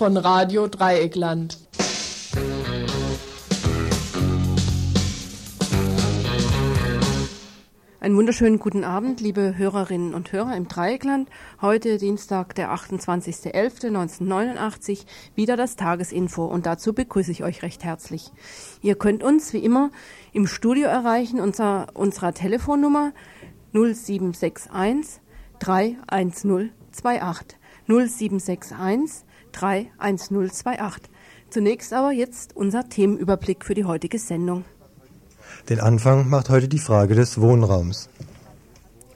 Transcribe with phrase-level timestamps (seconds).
[0.00, 1.58] Von Radio Dreieckland.
[8.00, 11.28] Einen wunderschönen guten Abend, liebe Hörerinnen und Hörer im Dreieckland.
[11.60, 18.32] Heute Dienstag, der 28.11.1989, wieder das Tagesinfo und dazu begrüße ich euch recht herzlich.
[18.80, 19.90] Ihr könnt uns wie immer
[20.32, 23.12] im Studio erreichen unser, unserer Telefonnummer
[23.74, 25.20] 0761
[25.58, 27.58] 31028.
[27.86, 31.10] 0761 31028.
[31.50, 34.64] Zunächst aber jetzt unser Themenüberblick für die heutige Sendung.
[35.68, 38.08] Den Anfang macht heute die Frage des Wohnraums.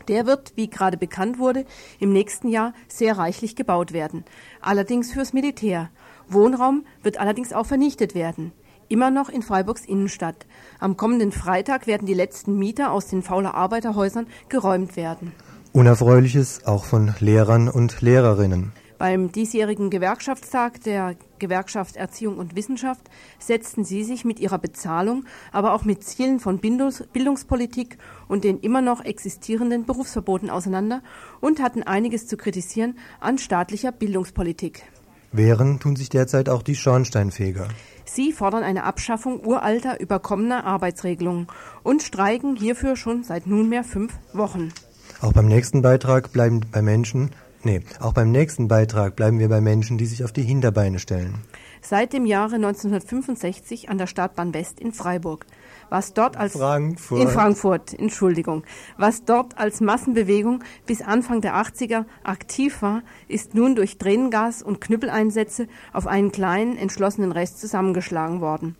[0.08, 1.64] Der wird, wie gerade bekannt wurde,
[1.98, 4.24] im nächsten Jahr sehr reichlich gebaut werden.
[4.60, 5.90] Allerdings fürs Militär.
[6.28, 8.52] Wohnraum wird allerdings auch vernichtet werden.
[8.88, 10.46] Immer noch in Freiburgs Innenstadt.
[10.78, 15.32] Am kommenden Freitag werden die letzten Mieter aus den Fauler Arbeiterhäusern geräumt werden.
[15.72, 18.72] Unerfreuliches auch von Lehrern und Lehrerinnen.
[18.98, 23.02] Beim diesjährigen Gewerkschaftstag der Gewerkschaft Erziehung und Wissenschaft
[23.38, 28.82] setzten sie sich mit ihrer Bezahlung, aber auch mit Zielen von Bildungspolitik und den immer
[28.82, 31.02] noch existierenden Berufsverboten auseinander
[31.40, 34.84] und hatten einiges zu kritisieren an staatlicher Bildungspolitik.
[35.32, 37.66] Wehren tun sich derzeit auch die Schornsteinfeger.
[38.04, 41.48] Sie fordern eine Abschaffung uralter, überkommener Arbeitsregelungen
[41.82, 44.72] und streiken hierfür schon seit nunmehr fünf Wochen.
[45.20, 47.30] Auch beim nächsten Beitrag bleiben bei Menschen,
[47.64, 51.38] Nee, auch beim nächsten Beitrag bleiben wir bei Menschen, die sich auf die Hinterbeine stellen.
[51.80, 55.46] Seit dem Jahre 1965 an der Startbahn West in Freiburg.
[55.88, 57.22] Was dort als Frankfurt.
[57.22, 58.64] in Frankfurt, Entschuldigung,
[58.98, 64.82] was dort als Massenbewegung bis Anfang der 80er aktiv war, ist nun durch Tränengas und
[64.82, 68.76] Knüppeleinsätze auf einen kleinen entschlossenen Rest zusammengeschlagen worden.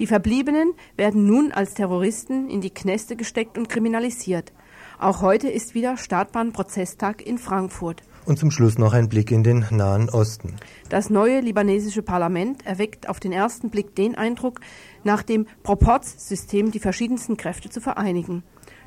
[0.00, 4.52] Die Verbliebenen werden nun als Terroristen in die Kneste gesteckt und kriminalisiert.
[4.98, 8.02] Auch heute ist wieder Startbahn-Prozesstag in Frankfurt.
[8.26, 10.56] Und zum Schluss noch ein Blick in den Nahen Osten.
[10.88, 14.60] Das neue libanesische Parlament erweckt auf den ersten Blick den Eindruck,
[15.04, 18.42] nach dem Proportsystem die verschiedensten Kräfte zu vereinigen.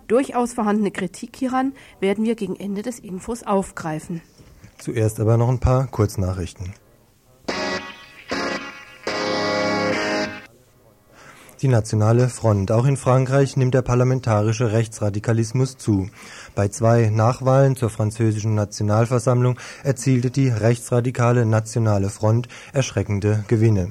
[0.07, 4.21] Durchaus vorhandene Kritik hieran werden wir gegen Ende des Infos aufgreifen.
[4.77, 6.73] Zuerst aber noch ein paar Kurznachrichten.
[11.61, 12.71] Die Nationale Front.
[12.71, 16.09] Auch in Frankreich nimmt der parlamentarische Rechtsradikalismus zu.
[16.55, 23.89] Bei zwei Nachwahlen zur französischen Nationalversammlung erzielte die rechtsradikale Nationale Front erschreckende Gewinne.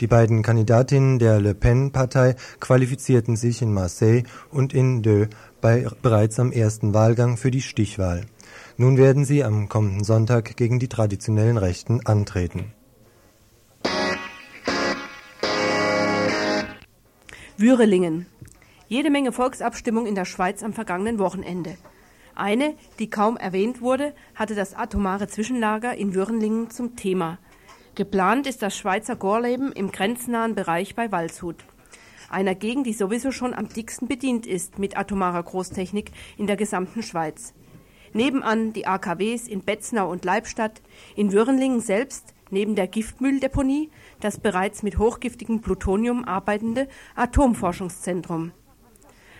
[0.00, 5.28] Die beiden Kandidatinnen der Le Pen-Partei qualifizierten sich in Marseille und in Deux
[5.60, 8.22] bei, bereits am ersten Wahlgang für die Stichwahl.
[8.78, 12.72] Nun werden sie am kommenden Sonntag gegen die traditionellen Rechten antreten.
[17.56, 18.26] Würelingen.
[18.88, 21.76] Jede Menge Volksabstimmung in der Schweiz am vergangenen Wochenende.
[22.34, 27.38] Eine, die kaum erwähnt wurde, hatte das atomare Zwischenlager in Würenlingen zum Thema.
[27.94, 31.64] Geplant ist das Schweizer Gorleben im grenznahen Bereich bei Waldshut.
[32.28, 37.04] Einer Gegend, die sowieso schon am dicksten bedient ist mit atomarer Großtechnik in der gesamten
[37.04, 37.54] Schweiz.
[38.12, 40.82] Nebenan die AKWs in Betznau und Leibstadt,
[41.14, 48.52] in Würenlingen selbst neben der Giftmülldeponie das bereits mit hochgiftigem Plutonium arbeitende Atomforschungszentrum.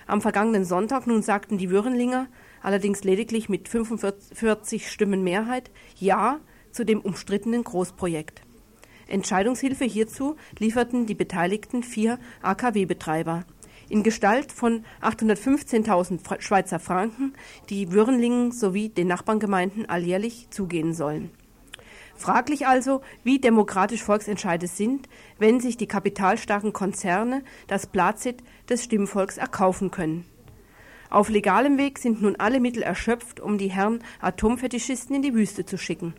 [0.07, 2.29] Am vergangenen Sonntag nun sagten die Würenlinger,
[2.63, 6.41] allerdings lediglich mit 45 Stimmen Mehrheit, Ja
[6.73, 8.43] zu dem umstrittenen Großprojekt.
[9.07, 13.45] Entscheidungshilfe hierzu lieferten die beteiligten vier AKW-Betreiber
[13.89, 17.35] in Gestalt von 815.000 Schweizer Franken,
[17.71, 21.31] die Würenlingen sowie den Nachbargemeinden alljährlich zugehen sollen.
[22.25, 29.37] Fraglich also, wie demokratisch Volksentscheide sind, wenn sich die kapitalstarken Konzerne das Plazit des Stimmvolks
[29.37, 30.25] erkaufen können.
[31.10, 35.66] Auf legalem Weg sind nun alle Mittel erschöpft, um die Herren Atomfetischisten in die Wüste
[35.66, 36.15] zu schicken.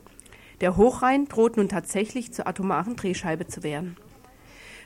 [0.61, 3.97] Der Hochrhein droht nun tatsächlich zur atomaren Drehscheibe zu werden.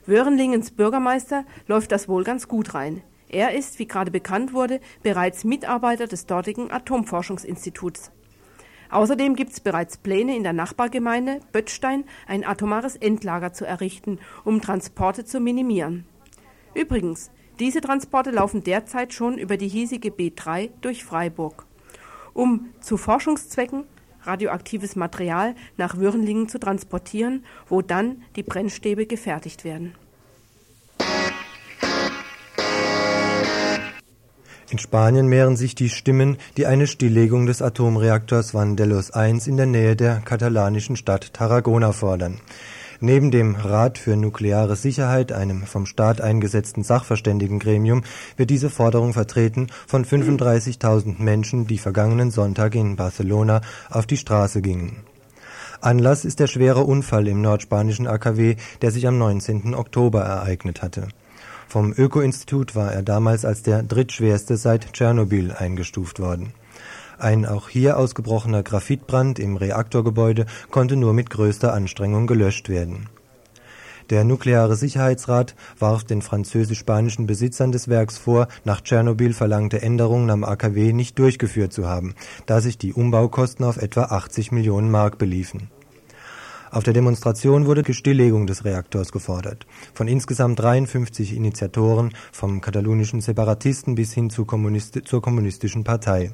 [0.06, 3.02] Wörenlingens Bürgermeister läuft das wohl ganz gut rein.
[3.28, 8.14] Er ist, wie gerade bekannt wurde, bereits Mitarbeiter des dortigen Atomforschungsinstituts.
[8.90, 14.62] Außerdem gibt es bereits Pläne in der Nachbargemeinde Böttstein ein atomares Endlager zu errichten, um
[14.62, 16.06] Transporte zu minimieren.
[16.74, 21.66] Übrigens, diese Transporte laufen derzeit schon über die hiesige B3 durch Freiburg,
[22.34, 23.84] um zu Forschungszwecken
[24.24, 29.96] radioaktives Material nach Würenlingen zu transportieren, wo dann die Brennstäbe gefertigt werden.
[34.72, 39.66] In Spanien mehren sich die Stimmen, die eine Stilllegung des Atomreaktors Vandellos I in der
[39.66, 42.40] Nähe der katalanischen Stadt Tarragona fordern.
[43.00, 48.04] Neben dem Rat für nukleare Sicherheit, einem vom Staat eingesetzten Sachverständigengremium,
[48.38, 54.62] wird diese Forderung vertreten von 35.000 Menschen, die vergangenen Sonntag in Barcelona auf die Straße
[54.62, 54.98] gingen.
[55.82, 59.74] Anlass ist der schwere Unfall im nordspanischen AKW, der sich am 19.
[59.74, 61.08] Oktober ereignet hatte.
[61.70, 66.52] Vom Öko-Institut war er damals als der drittschwerste seit Tschernobyl eingestuft worden.
[67.20, 73.08] Ein auch hier ausgebrochener Graphitbrand im Reaktorgebäude konnte nur mit größter Anstrengung gelöscht werden.
[74.10, 80.44] Der Nukleare Sicherheitsrat warf den französisch-spanischen Besitzern des Werks vor, nach Tschernobyl verlangte Änderungen am
[80.44, 82.16] AKW nicht durchgeführt zu haben,
[82.48, 85.70] da sich die Umbaukosten auf etwa 80 Millionen Mark beliefen.
[86.72, 89.66] Auf der Demonstration wurde die Stilllegung des Reaktors gefordert.
[89.94, 96.32] Von insgesamt 53 Initiatoren, vom katalonischen Separatisten bis hin zur, Kommunist zur kommunistischen Partei.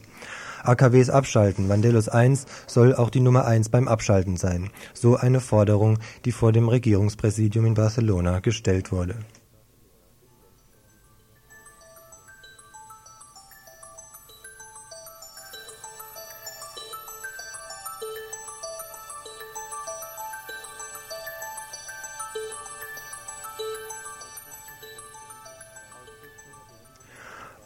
[0.63, 1.69] AKWs abschalten.
[1.69, 4.71] Vandellos 1 soll auch die Nummer 1 beim Abschalten sein.
[4.93, 9.15] So eine Forderung, die vor dem Regierungspräsidium in Barcelona gestellt wurde.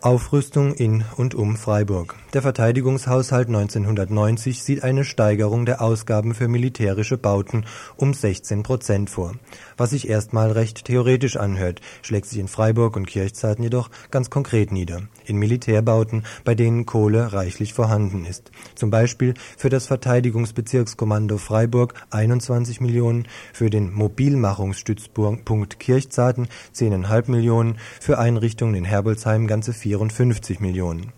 [0.01, 2.15] Aufrüstung in und um Freiburg.
[2.33, 7.65] Der Verteidigungshaushalt 1990 sieht eine Steigerung der Ausgaben für militärische Bauten
[7.97, 9.33] um 16 Prozent vor.
[9.77, 14.71] Was sich erstmal recht theoretisch anhört, schlägt sich in Freiburg und Kirchzeiten jedoch ganz konkret
[14.71, 15.01] nieder.
[15.25, 18.51] In Militärbauten, bei denen Kohle reichlich vorhanden ist.
[18.75, 28.19] Zum Beispiel für das Verteidigungsbezirkskommando Freiburg 21 Millionen, für den Mobilmachungsstützpunkt Kirchzarten 10,5 Millionen, für
[28.19, 31.11] Einrichtungen in Herbolzheim ganze 54 Millionen.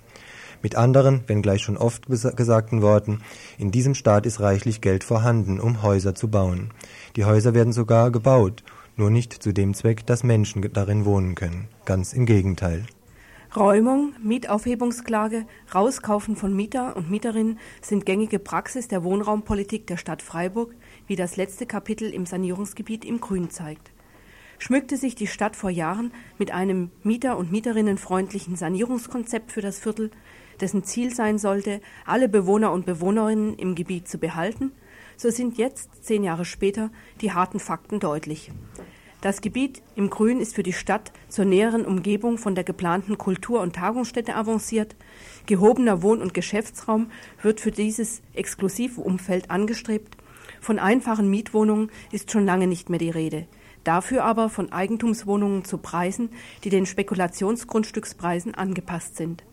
[0.63, 3.22] Mit anderen, wenngleich schon oft gesagten Worten,
[3.58, 6.69] in diesem Staat ist reichlich Geld vorhanden, um Häuser zu bauen.
[7.16, 8.63] Die Häuser werden sogar gebaut,
[8.96, 11.68] nur nicht zu dem Zweck, dass Menschen darin wohnen können.
[11.86, 12.86] Ganz im Gegenteil.
[13.56, 20.74] Räumung, Mietaufhebungsklage, Rauskaufen von Mieter und Mieterinnen sind gängige Praxis der Wohnraumpolitik der Stadt Freiburg,
[21.08, 23.92] wie das letzte Kapitel im Sanierungsgebiet im Grün zeigt
[24.62, 30.12] schmückte sich die Stadt vor Jahren mit einem Mieter- und Mieterinnenfreundlichen Sanierungskonzept für das Viertel,
[30.62, 34.72] dessen Ziel sein sollte, alle Bewohner und Bewohnerinnen im Gebiet zu behalten,
[35.18, 36.90] so sind jetzt, zehn Jahre später,
[37.22, 38.52] die harten Fakten deutlich.
[39.22, 43.62] Das Gebiet im Grün ist für die Stadt zur näheren Umgebung von der geplanten Kultur-
[43.62, 44.96] und Tagungsstätte avanciert.
[45.46, 47.12] Gehobener Wohn- und Geschäftsraum
[47.44, 50.18] wird für dieses exklusive Umfeld angestrebt.
[50.60, 53.48] Von einfachen Mietwohnungen ist schon lange nicht mehr die Rede
[53.84, 56.30] dafür aber von Eigentumswohnungen zu Preisen,
[56.63, 59.44] die den Spekulationsgrundstückspreisen angepasst sind.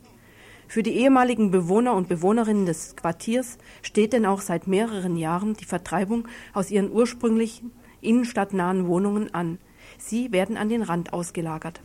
[0.68, 5.64] Für die ehemaligen Bewohner und Bewohnerinnen des Quartiers steht denn auch seit mehreren Jahren die
[5.64, 7.72] Vertreibung aus ihren ursprünglichen
[8.02, 9.56] innenstadtnahen Wohnungen an.
[9.96, 11.80] Sie werden an den Rand ausgelagert.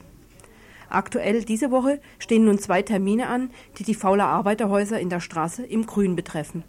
[0.90, 5.64] Aktuell diese Woche stehen nun zwei Termine an, die die Fauler Arbeiterhäuser in der Straße
[5.66, 6.66] im Grün betreffen.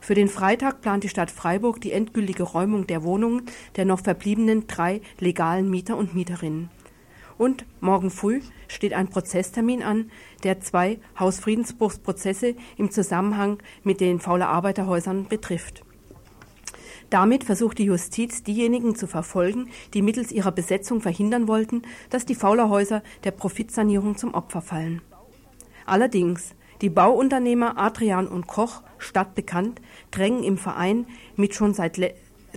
[0.00, 3.42] Für den Freitag plant die Stadt Freiburg die endgültige Räumung der Wohnungen
[3.74, 6.70] der noch verbliebenen drei legalen Mieter und Mieterinnen.
[7.38, 10.10] Und morgen früh steht ein Prozesstermin an,
[10.44, 15.82] der zwei Hausfriedensbruchsprozesse im Zusammenhang mit den Fauler Arbeiterhäusern betrifft.
[17.10, 22.34] Damit versucht die Justiz, diejenigen zu verfolgen, die mittels ihrer Besetzung verhindern wollten, dass die
[22.34, 25.00] Faulerhäuser der Profitsanierung zum Opfer fallen.
[25.86, 29.80] Allerdings die Bauunternehmer Adrian und Koch, stadtbekannt,
[30.10, 31.98] drängen im Verein mit schon seit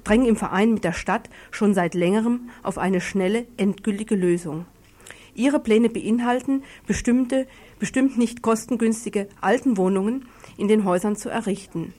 [0.03, 4.65] drängen im Verein mit der Stadt schon seit längerem auf eine schnelle, endgültige Lösung.
[5.35, 7.47] Ihre Pläne beinhalten, bestimmte,
[7.79, 11.93] bestimmt nicht kostengünstige Altenwohnungen in den Häusern zu errichten.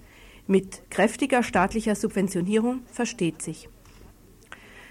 [0.46, 3.68] Mit kräftiger staatlicher Subventionierung versteht sich.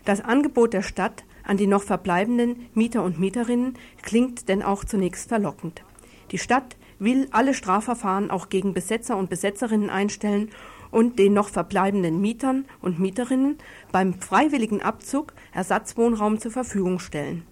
[0.05, 5.29] Das Angebot der Stadt an die noch verbleibenden Mieter und Mieterinnen klingt denn auch zunächst
[5.29, 5.83] verlockend.
[6.31, 10.49] Die Stadt will alle Strafverfahren auch gegen Besetzer und Besetzerinnen einstellen
[10.91, 13.57] und den noch verbleibenden Mietern und Mieterinnen
[13.91, 17.43] beim freiwilligen Abzug Ersatzwohnraum zur Verfügung stellen.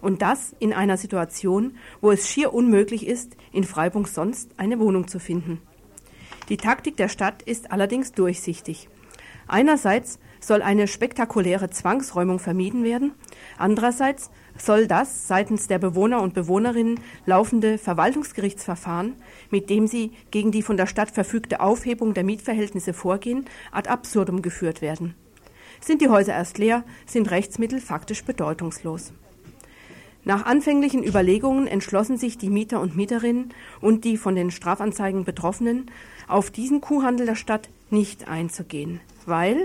[0.00, 5.08] Und das in einer Situation, wo es schier unmöglich ist, in Freiburg sonst eine Wohnung
[5.08, 5.60] zu finden.
[6.48, 8.88] Die Taktik der Stadt ist allerdings durchsichtig.
[9.48, 13.12] Einerseits soll eine spektakuläre Zwangsräumung vermieden werden,
[13.56, 19.14] andererseits soll das seitens der Bewohner und Bewohnerinnen laufende Verwaltungsgerichtsverfahren,
[19.50, 24.42] mit dem sie gegen die von der Stadt verfügte Aufhebung der Mietverhältnisse vorgehen, ad absurdum
[24.42, 25.14] geführt werden.
[25.80, 29.12] Sind die Häuser erst leer, sind Rechtsmittel faktisch bedeutungslos.
[30.28, 33.48] Nach anfänglichen Überlegungen entschlossen sich die Mieter und Mieterinnen
[33.80, 35.90] und die von den Strafanzeigen Betroffenen,
[36.26, 39.56] auf diesen Kuhhandel der Stadt nicht einzugehen, weil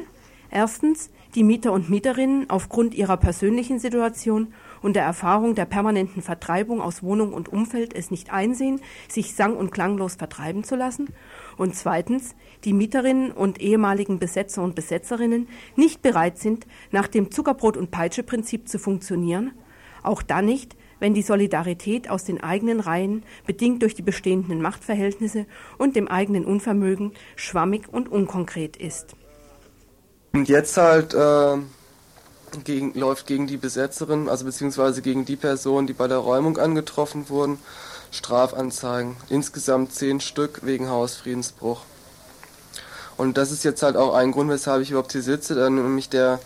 [0.52, 6.80] erstens die Mieter und Mieterinnen aufgrund ihrer persönlichen Situation und der Erfahrung der permanenten Vertreibung
[6.80, 8.80] aus Wohnung und Umfeld es nicht einsehen,
[9.10, 11.10] sich sang- und klanglos vertreiben zu lassen.
[11.58, 17.78] Und zweitens, die Mieterinnen und ehemaligen Besetzer und Besetzerinnen nicht bereit sind, nach dem Zuckerbrot-
[17.78, 19.52] und Peitsche-Prinzip zu funktionieren.
[20.04, 25.46] Auch dann nicht, wenn die Solidarität aus den eigenen Reihen, bedingt durch die bestehenden Machtverhältnisse
[25.78, 29.16] und dem eigenen Unvermögen, schwammig und unkonkret ist.
[30.34, 31.58] Und jetzt halt äh,
[32.64, 37.30] gegen, läuft gegen die Besetzerin, also beziehungsweise gegen die Personen, die bei der Räumung angetroffen
[37.30, 37.60] wurden,
[38.12, 39.16] Strafanzeigen.
[39.30, 41.82] Insgesamt zehn Stück wegen Hausfriedensbruch.
[43.18, 46.10] Und das ist jetzt halt auch ein Grund, weshalb ich überhaupt hier sitze, dann nämlich
[46.10, 46.40] der,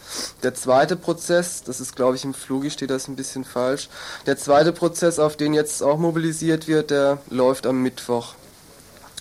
[0.43, 3.89] der zweite Prozess, das ist glaube ich im Flugi steht das ein bisschen falsch,
[4.25, 8.35] der zweite Prozess, auf den jetzt auch mobilisiert wird, der läuft am Mittwoch.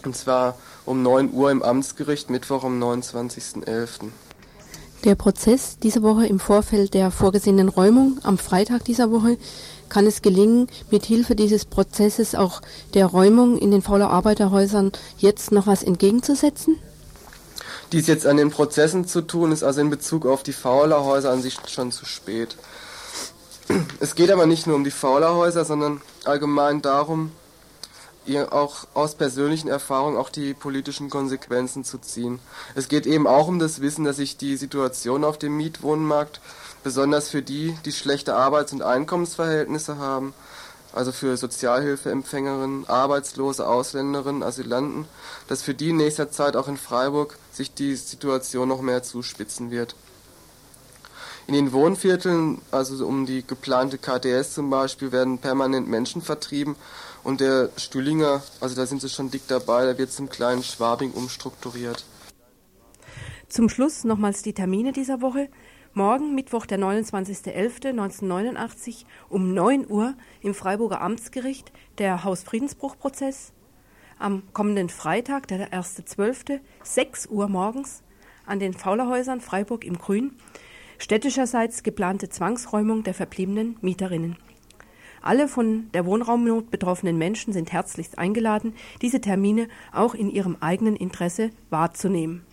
[0.04, 4.10] Und zwar um 9 Uhr im Amtsgericht, Mittwoch am 29.11.
[5.04, 9.36] Der Prozess diese Woche im Vorfeld der vorgesehenen Räumung am Freitag dieser Woche
[9.88, 12.60] kann es gelingen, mit Hilfe dieses Prozesses auch
[12.94, 16.78] der Räumung in den Fauler Arbeiterhäusern jetzt noch was entgegenzusetzen?
[17.92, 21.42] Dies jetzt an den Prozessen zu tun, ist also in Bezug auf die Faulerhäuser an
[21.42, 22.56] sich schon zu spät.
[24.00, 27.32] Es geht aber nicht nur um die Faulerhäuser, sondern allgemein darum,
[28.26, 32.40] ihr auch aus persönlichen Erfahrungen auch die politischen Konsequenzen zu ziehen.
[32.74, 36.40] Es geht eben auch um das Wissen, dass sich die Situation auf dem Mietwohnmarkt,
[36.82, 40.34] besonders für die, die schlechte Arbeits- und Einkommensverhältnisse haben,
[40.92, 45.06] also für Sozialhilfeempfängerinnen, Arbeitslose, Ausländerinnen, Asylanten,
[45.48, 49.70] dass für die in nächster Zeit auch in Freiburg sich die Situation noch mehr zuspitzen
[49.70, 49.96] wird.
[51.46, 56.74] In den Wohnvierteln, also um die geplante KTS zum Beispiel, werden permanent Menschen vertrieben
[57.22, 61.12] und der Stühlinger, also da sind sie schon dick dabei, der wird zum kleinen Schwabing
[61.12, 62.04] umstrukturiert.
[63.48, 65.48] Zum Schluss nochmals die Termine dieser Woche.
[65.94, 73.52] Morgen, Mittwoch, der 29.11.1989 um 9 Uhr im Freiburger Amtsgericht der Hausfriedensbruchprozess.
[74.18, 78.02] Am kommenden Freitag, der 1.12., 6 Uhr morgens
[78.46, 80.32] an den Faulerhäusern Freiburg im Grün,
[80.98, 84.36] städtischerseits geplante Zwangsräumung der verbliebenen Mieterinnen.
[85.20, 90.96] Alle von der Wohnraumnot betroffenen Menschen sind herzlichst eingeladen, diese Termine auch in ihrem eigenen
[90.96, 92.46] Interesse wahrzunehmen.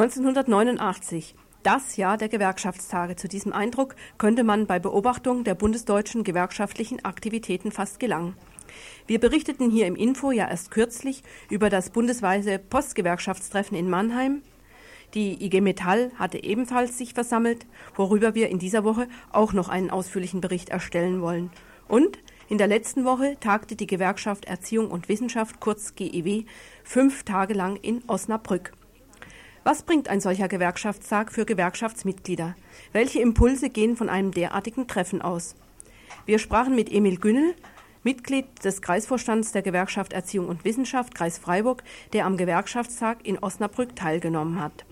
[0.00, 3.16] 1989, das Jahr der Gewerkschaftstage.
[3.16, 8.36] Zu diesem Eindruck könnte man bei Beobachtung der bundesdeutschen gewerkschaftlichen Aktivitäten fast gelangen.
[9.08, 14.42] Wir berichteten hier im Info ja erst kürzlich über das bundesweite Postgewerkschaftstreffen in Mannheim.
[15.14, 19.90] Die IG Metall hatte ebenfalls sich versammelt, worüber wir in dieser Woche auch noch einen
[19.90, 21.50] ausführlichen Bericht erstellen wollen.
[21.88, 26.44] Und in der letzten Woche tagte die Gewerkschaft Erziehung und Wissenschaft, kurz GEW,
[26.84, 28.77] fünf Tage lang in Osnabrück.
[29.64, 32.54] Was bringt ein solcher Gewerkschaftstag für Gewerkschaftsmitglieder?
[32.92, 35.56] Welche Impulse gehen von einem derartigen Treffen aus?
[36.26, 37.54] Wir sprachen mit Emil Günnel,
[38.02, 43.96] Mitglied des Kreisvorstands der Gewerkschaft Erziehung und Wissenschaft Kreis Freiburg, der am Gewerkschaftstag in Osnabrück
[43.96, 44.86] teilgenommen hat.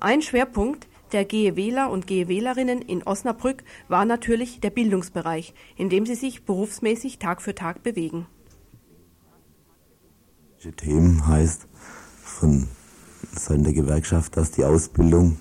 [0.00, 6.14] Ein Schwerpunkt der GEWler und GEWlerinnen in Osnabrück war natürlich der Bildungsbereich, in dem sie
[6.14, 8.26] sich berufsmäßig Tag für Tag bewegen.
[10.76, 11.68] Themen heißt
[12.22, 12.68] von
[13.38, 15.38] Seiten der Gewerkschaft, dass die Ausbildung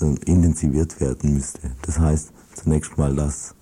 [0.00, 1.72] äh, intensiviert werden müsste.
[1.82, 3.54] Das heißt zunächst mal, dass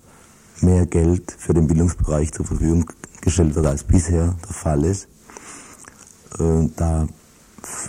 [0.61, 2.85] mehr Geld für den Bildungsbereich zur Verfügung
[3.21, 5.07] gestellt wird, als bisher der Fall ist.
[6.39, 7.07] Äh, da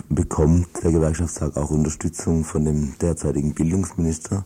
[0.09, 4.45] bekommt der Gewerkschaftstag auch Unterstützung von dem derzeitigen Bildungsminister,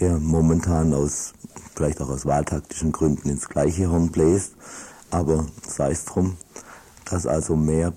[0.00, 1.32] der momentan aus,
[1.74, 4.54] vielleicht auch aus wahltaktischen Gründen ins gleiche Horn bläst,
[5.10, 6.36] aber sei es drum,
[7.04, 7.92] dass also mehr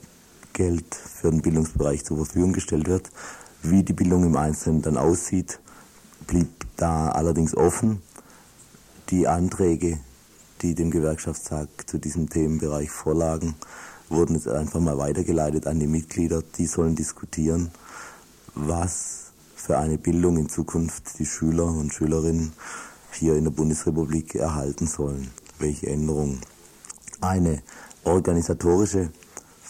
[0.57, 3.11] Geld für den Bildungsbereich zur Verfügung gestellt wird.
[3.61, 5.59] Wie die Bildung im Einzelnen dann aussieht,
[6.25, 8.01] blieb da allerdings offen.
[9.11, 9.99] Die Anträge,
[10.63, 13.53] die dem Gewerkschaftstag zu diesem Themenbereich vorlagen,
[14.09, 16.41] wurden jetzt einfach mal weitergeleitet an die Mitglieder.
[16.57, 17.69] Die sollen diskutieren,
[18.55, 22.53] was für eine Bildung in Zukunft die Schüler und Schülerinnen
[23.11, 25.29] hier in der Bundesrepublik erhalten sollen.
[25.59, 26.41] Welche Änderungen.
[27.21, 27.61] Eine
[28.03, 29.11] organisatorische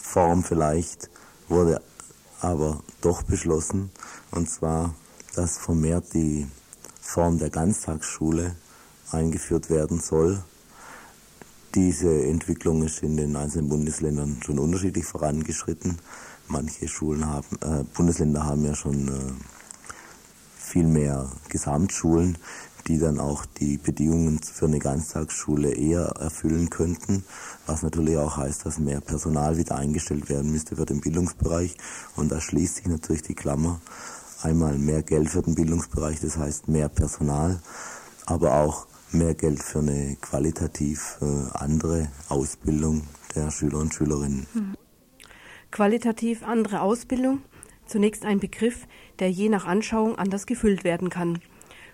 [0.08, 1.10] Form vielleicht
[1.48, 1.82] wurde
[2.40, 3.90] aber doch beschlossen,
[4.30, 4.94] und zwar,
[5.34, 6.46] dass vermehrt die
[6.98, 8.56] Form der Ganztagsschule
[9.12, 10.42] eingeführt werden soll.
[11.74, 15.98] Diese Entwicklung ist in den einzelnen Bundesländern schon unterschiedlich vorangeschritten.
[16.46, 19.32] Manche Schulen haben, äh, Bundesländer haben ja schon äh,
[20.56, 22.38] viel mehr Gesamtschulen,
[22.86, 27.24] die dann auch die Bedingungen für eine Ganztagsschule eher erfüllen könnten,
[27.66, 31.76] was natürlich auch heißt, dass mehr Personal wieder eingestellt werden müsste für den Bildungsbereich.
[32.16, 33.80] Und da schließt sich natürlich die Klammer.
[34.42, 37.60] Einmal mehr Geld für den Bildungsbereich, das heißt mehr Personal,
[38.24, 43.02] aber auch mehr Geld für eine qualitativ äh, andere Ausbildung
[43.34, 44.46] der Schüler und Schülerinnen.
[44.52, 44.74] Hm.
[45.70, 47.40] Qualitativ andere Ausbildung,
[47.86, 48.86] zunächst ein Begriff,
[49.18, 51.40] der je nach Anschauung anders gefüllt werden kann.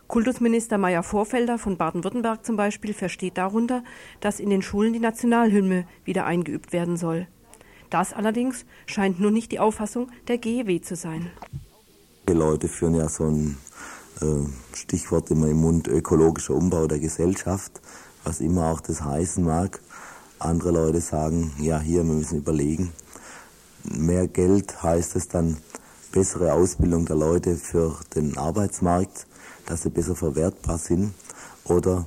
[0.07, 3.83] Kultusminister Meyer Vorfelder von Baden-Württemberg zum Beispiel versteht darunter,
[4.21, 7.27] dass in den Schulen die Nationalhymne wieder eingeübt werden soll.
[7.91, 11.31] Das allerdings scheint nur nicht die Auffassung der GEW zu sein.
[12.29, 13.57] Die Leute führen ja so ein
[14.21, 17.81] äh, Stichwort immer im Mund, ökologischer Umbau der Gesellschaft,
[18.25, 19.81] was immer auch das heißen mag.
[20.39, 22.93] Andere Leute sagen, ja, hier, wir müssen überlegen.
[23.85, 25.59] Mehr Geld heißt es dann
[26.13, 29.27] bessere Ausbildung der Leute für den Arbeitsmarkt
[29.66, 31.14] dass sie besser verwertbar sind?
[31.64, 32.06] Oder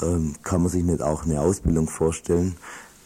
[0.00, 2.56] ähm, kann man sich nicht auch eine Ausbildung vorstellen,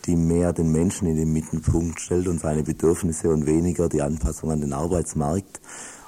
[0.06, 4.50] die mehr den Menschen in den Mittelpunkt stellt und seine Bedürfnisse und weniger die Anpassung
[4.50, 5.60] an den Arbeitsmarkt?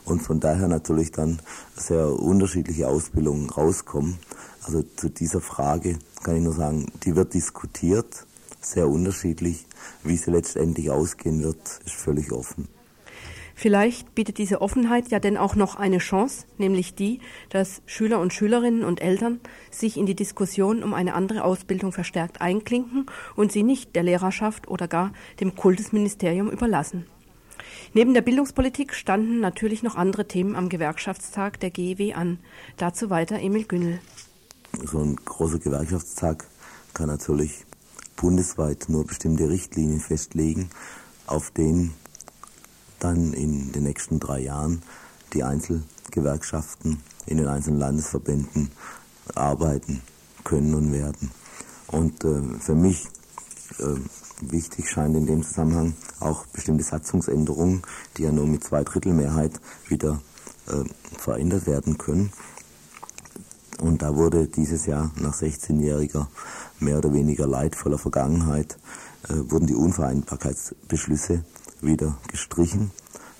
[0.04, 1.40] Und von daher natürlich dann
[1.76, 4.18] sehr unterschiedliche Ausbildungen rauskommen.
[4.64, 8.26] Also zu dieser Frage kann ich nur sagen, die wird diskutiert,
[8.60, 9.66] sehr unterschiedlich.
[10.02, 12.68] Wie sie letztendlich ausgehen wird, ist völlig offen.
[13.62, 18.32] Vielleicht bietet diese Offenheit ja denn auch noch eine Chance, nämlich die, dass Schüler und
[18.32, 19.38] Schülerinnen und Eltern
[19.70, 24.66] sich in die Diskussion um eine andere Ausbildung verstärkt einklinken und sie nicht der Lehrerschaft
[24.66, 27.06] oder gar dem Kultusministerium überlassen.
[27.94, 32.40] Neben der Bildungspolitik standen natürlich noch andere Themen am Gewerkschaftstag der GEW an.
[32.78, 34.00] Dazu weiter Emil Günnel.
[34.84, 36.48] So ein großer Gewerkschaftstag
[36.94, 37.64] kann natürlich
[38.16, 40.68] bundesweit nur bestimmte Richtlinien festlegen,
[41.28, 41.94] auf denen
[43.02, 44.82] dann in den nächsten drei Jahren
[45.32, 48.70] die Einzelgewerkschaften in den einzelnen Landesverbänden
[49.34, 50.02] arbeiten
[50.44, 51.30] können und werden.
[51.88, 53.06] Und äh, für mich
[53.78, 53.96] äh,
[54.40, 57.82] wichtig scheint in dem Zusammenhang auch bestimmte Satzungsänderungen,
[58.16, 60.20] die ja nur mit zwei Drittel Mehrheit wieder
[60.66, 60.84] äh,
[61.18, 62.32] verändert werden können.
[63.80, 66.26] Und da wurde dieses Jahr nach 16-jähriger
[66.78, 68.78] mehr oder weniger leidvoller Vergangenheit,
[69.28, 71.44] äh, wurden die Unvereinbarkeitsbeschlüsse
[71.82, 72.90] wieder gestrichen.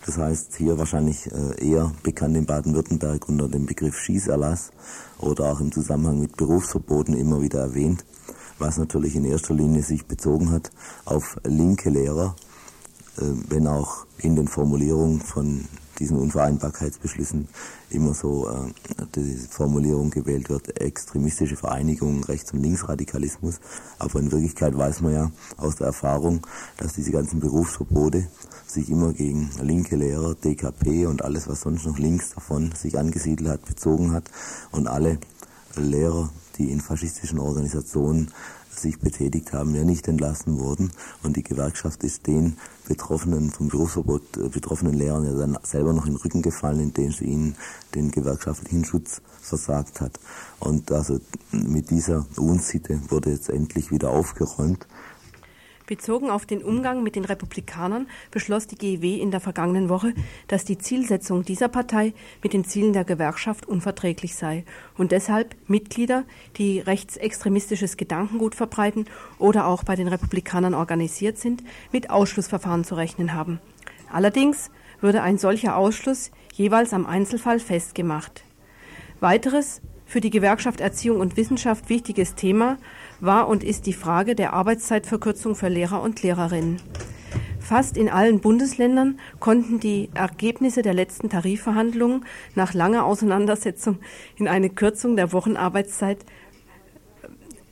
[0.04, 4.72] Das heißt, hier wahrscheinlich äh, eher bekannt in Baden-Württemberg unter dem Begriff Schießerlass
[5.18, 8.04] oder auch im Zusammenhang mit Berufsverboten immer wieder erwähnt,
[8.58, 10.72] was natürlich in erster Linie sich bezogen hat
[11.04, 12.34] auf linke Lehrer,
[13.18, 15.68] äh, wenn auch in den Formulierungen von
[16.02, 17.46] diesen Unvereinbarkeitsbeschlüssen
[17.90, 18.72] immer so äh,
[19.14, 23.60] die Formulierung gewählt wird, extremistische Vereinigungen, Rechts- und Linksradikalismus.
[24.00, 26.44] Aber in Wirklichkeit weiß man ja aus der Erfahrung,
[26.76, 28.26] dass diese ganzen Berufsverbote
[28.66, 33.48] sich immer gegen linke Lehrer, DKP und alles, was sonst noch links davon sich angesiedelt
[33.48, 34.24] hat, bezogen hat.
[34.72, 35.18] Und alle
[35.76, 38.32] Lehrer, die in faschistischen Organisationen
[38.78, 40.90] sich betätigt haben, ja nicht entlassen wurden.
[41.22, 42.56] Und die Gewerkschaft ist den
[42.88, 47.12] Betroffenen, vom Berufsverbot äh, betroffenen Lehrern ja dann selber noch in den Rücken gefallen, indem
[47.12, 47.56] sie ihnen
[47.94, 50.18] den gewerkschaftlichen Schutz versagt hat.
[50.60, 54.86] Und also mit dieser Unsitte wurde jetzt endlich wieder aufgeräumt.
[55.86, 60.14] Bezogen auf den Umgang mit den Republikanern beschloss die GEW in der vergangenen Woche,
[60.48, 64.64] dass die Zielsetzung dieser Partei mit den Zielen der Gewerkschaft unverträglich sei
[64.96, 66.24] und deshalb Mitglieder,
[66.56, 69.06] die rechtsextremistisches Gedankengut verbreiten
[69.38, 73.60] oder auch bei den Republikanern organisiert sind, mit Ausschlussverfahren zu rechnen haben.
[74.10, 78.44] Allerdings würde ein solcher Ausschluss jeweils am Einzelfall festgemacht.
[79.20, 82.76] Weiteres für die Gewerkschaft Erziehung und Wissenschaft wichtiges Thema
[83.22, 86.80] war und ist die Frage der Arbeitszeitverkürzung für Lehrer und Lehrerinnen.
[87.60, 93.98] Fast in allen Bundesländern konnten die Ergebnisse der letzten Tarifverhandlungen nach langer Auseinandersetzung
[94.36, 96.18] in eine Kürzung der Wochenarbeitszeit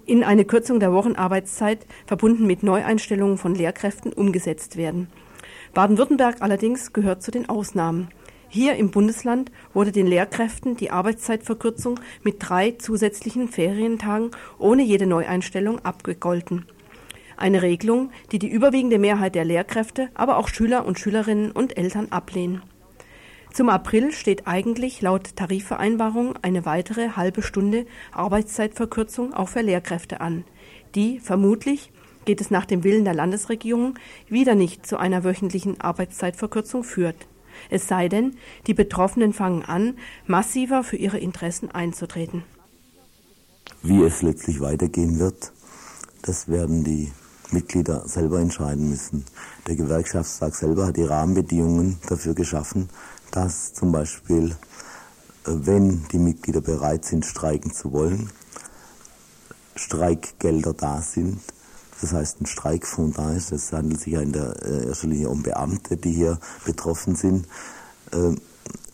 [0.07, 5.09] in eine Kürzung der Wochenarbeitszeit verbunden mit Neueinstellungen von Lehrkräften umgesetzt werden.
[5.73, 8.09] Baden-Württemberg allerdings gehört zu den Ausnahmen.
[8.53, 15.79] Hier im Bundesland wurde den Lehrkräften die Arbeitszeitverkürzung mit drei zusätzlichen Ferientagen ohne jede Neueinstellung
[15.85, 16.67] abgegolten.
[17.37, 22.09] Eine Regelung, die die überwiegende Mehrheit der Lehrkräfte, aber auch Schüler und Schülerinnen und Eltern
[22.11, 22.63] ablehnen.
[23.53, 30.43] Zum April steht eigentlich laut Tarifvereinbarung eine weitere halbe Stunde Arbeitszeitverkürzung auch für Lehrkräfte an,
[30.97, 31.93] die vermutlich
[32.25, 33.95] geht es nach dem Willen der Landesregierung
[34.29, 37.29] wieder nicht zu einer wöchentlichen Arbeitszeitverkürzung führt.
[37.68, 39.96] Es sei denn, die Betroffenen fangen an,
[40.27, 42.44] massiver für ihre Interessen einzutreten.
[43.83, 45.53] Wie es letztlich weitergehen wird,
[46.23, 47.12] das werden die
[47.51, 49.25] Mitglieder selber entscheiden müssen.
[49.66, 52.88] Der Gewerkschaftstag selber hat die Rahmenbedingungen dafür geschaffen,
[53.31, 54.57] dass zum Beispiel
[55.46, 58.31] äh, wenn die Mitglieder bereit sind, streiken zu wollen,
[59.75, 61.40] Streikgelder da sind,
[62.01, 63.53] das heißt ein Streikfonds da ist.
[63.53, 67.47] Es handelt sich ja in der äh, erster Linie um Beamte, die hier betroffen sind,
[68.13, 68.35] äh,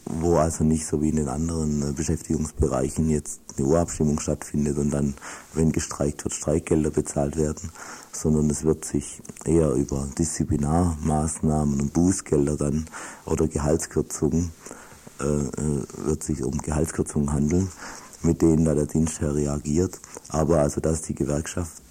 [0.05, 4.91] wo also nicht so wie in den anderen äh, Beschäftigungsbereichen jetzt eine Urabstimmung stattfindet und
[4.91, 5.15] dann,
[5.55, 7.71] wenn gestreikt wird, Streikgelder bezahlt werden,
[8.13, 12.87] sondern es wird sich eher über Disziplinarmaßnahmen und Bußgelder dann
[13.25, 14.51] oder Gehaltskürzungen
[15.21, 17.69] äh, äh, wird sich um Gehaltskürzungen handeln,
[18.23, 19.99] mit denen da der Dienstherr reagiert.
[20.29, 21.83] Aber also dass die Gewerkschaft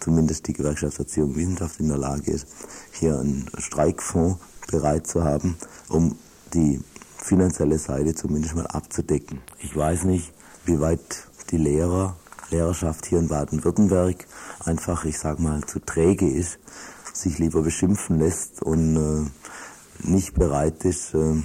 [0.00, 2.46] zumindest die Gewerkschaft Erziehung und Wissenschaft in der Lage ist,
[2.92, 4.38] hier einen Streikfonds
[4.70, 5.56] bereit zu haben,
[5.88, 6.16] um
[6.54, 6.80] die
[7.18, 9.40] finanzielle Seite zumindest mal abzudecken.
[9.58, 10.32] Ich weiß nicht,
[10.64, 12.16] wie weit die Lehrer,
[12.50, 14.26] Lehrerschaft hier in Baden-Württemberg
[14.64, 16.58] einfach, ich sag mal, zu träge ist,
[17.12, 21.42] sich lieber beschimpfen lässt und äh, nicht bereit ist, äh,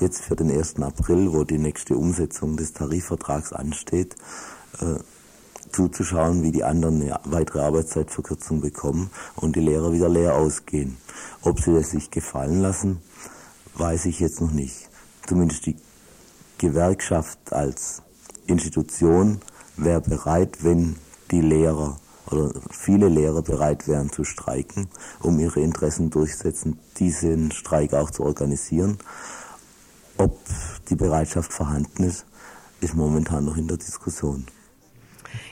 [0.00, 0.76] jetzt für den 1.
[0.80, 4.16] April, wo die nächste Umsetzung des Tarifvertrags ansteht,
[4.80, 4.98] äh,
[5.72, 10.96] zuzuschauen, wie die anderen eine weitere Arbeitszeitverkürzung bekommen und die Lehrer wieder leer ausgehen.
[11.42, 13.00] Ob sie das sich gefallen lassen,
[13.74, 14.88] weiß ich jetzt noch nicht.
[15.26, 15.76] Zumindest die
[16.58, 18.02] Gewerkschaft als
[18.46, 19.40] Institution
[19.76, 20.96] wäre bereit, wenn
[21.30, 21.98] die Lehrer
[22.30, 24.88] oder viele Lehrer bereit wären zu streiken,
[25.20, 28.98] um ihre Interessen durchsetzen, diesen Streik auch zu organisieren.
[30.18, 30.38] Ob
[30.88, 32.26] die Bereitschaft vorhanden ist,
[32.80, 34.46] ist momentan noch in der Diskussion.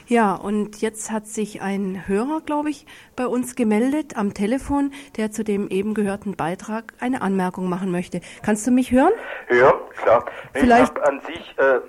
[0.07, 5.31] Ja, und jetzt hat sich ein Hörer, glaube ich, bei uns gemeldet am Telefon, der
[5.31, 8.21] zu dem eben gehörten Beitrag eine Anmerkung machen möchte.
[8.43, 9.13] Kannst du mich hören?
[9.49, 10.25] Ja, klar.
[10.53, 11.79] Vielleicht ich habe an sich, äh,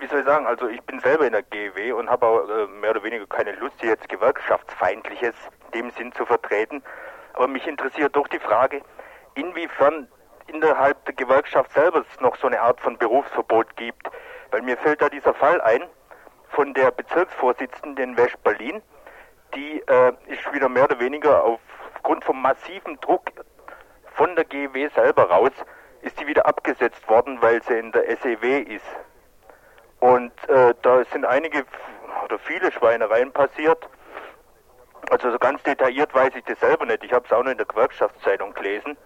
[0.00, 2.66] wie soll ich sagen, also ich bin selber in der GW und habe auch äh,
[2.80, 5.34] mehr oder weniger keine Lust, hier jetzt gewerkschaftsfeindliches
[5.72, 6.82] in dem Sinn zu vertreten.
[7.34, 8.82] Aber mich interessiert doch die Frage,
[9.34, 10.08] inwiefern
[10.48, 14.10] innerhalb der Gewerkschaft selber es noch so eine Art von Berufsverbot gibt.
[14.50, 15.84] Weil mir fällt da dieser Fall ein,
[16.50, 18.82] von der Bezirksvorsitzenden in West-Berlin.
[19.54, 23.32] Die äh, ist wieder mehr oder weniger aufgrund vom massiven Druck
[24.14, 25.52] von der GW selber raus,
[26.02, 28.84] ist sie wieder abgesetzt worden, weil sie in der SEW ist.
[30.00, 31.64] Und äh, da sind einige
[32.24, 33.88] oder viele Schweinereien passiert.
[35.10, 37.04] Also so ganz detailliert weiß ich das selber nicht.
[37.04, 38.96] Ich habe es auch nur in der Gewerkschaftszeitung gelesen.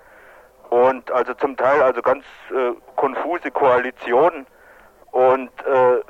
[0.70, 4.46] Und also zum Teil also ganz äh, konfuse Koalitionen.
[5.10, 6.00] Und äh,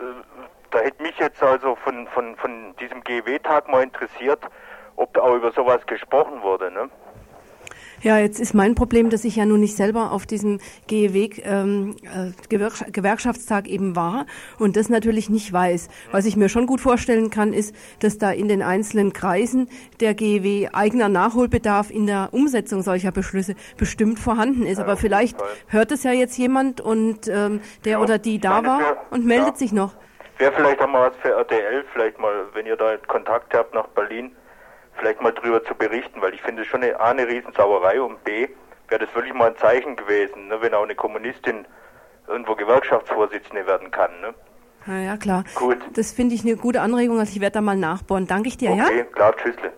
[0.74, 4.40] da hätte mich jetzt also von, von, von diesem GW-Tag mal interessiert,
[4.96, 6.70] ob da auch über sowas gesprochen wurde.
[6.72, 6.90] Ne?
[8.02, 10.58] Ja, jetzt ist mein Problem, dass ich ja nun nicht selber auf diesem
[10.88, 14.26] GEW ähm, äh, Gewerkschaftstag eben war
[14.58, 15.88] und das natürlich nicht weiß.
[16.10, 19.68] Was ich mir schon gut vorstellen kann, ist, dass da in den einzelnen Kreisen
[20.00, 24.80] der GEW eigener Nachholbedarf in der Umsetzung solcher Beschlüsse bestimmt vorhanden ist.
[24.80, 29.06] Aber vielleicht hört es ja jetzt jemand und ähm, der Ja, oder die da war
[29.12, 29.56] und meldet ja.
[29.56, 29.94] sich noch.
[30.38, 33.86] Wäre vielleicht auch mal was für RTL, vielleicht mal, wenn ihr da Kontakt habt nach
[33.88, 34.34] Berlin,
[34.96, 38.22] vielleicht mal drüber zu berichten, weil ich finde es schon eine, A, eine Riesensauerei und
[38.24, 38.48] B,
[38.88, 41.66] wäre das wirklich mal ein Zeichen gewesen, ne, wenn auch eine Kommunistin
[42.26, 44.10] irgendwo Gewerkschaftsvorsitzende werden kann.
[44.20, 44.34] Ne?
[44.86, 45.44] Ja, ja, klar.
[45.54, 45.78] Gut.
[45.94, 47.18] Das finde ich eine gute Anregung.
[47.18, 48.26] Also ich werde da mal nachbohren.
[48.26, 48.84] Danke ich dir, ja?
[48.84, 49.72] Okay, klar, tschüssle.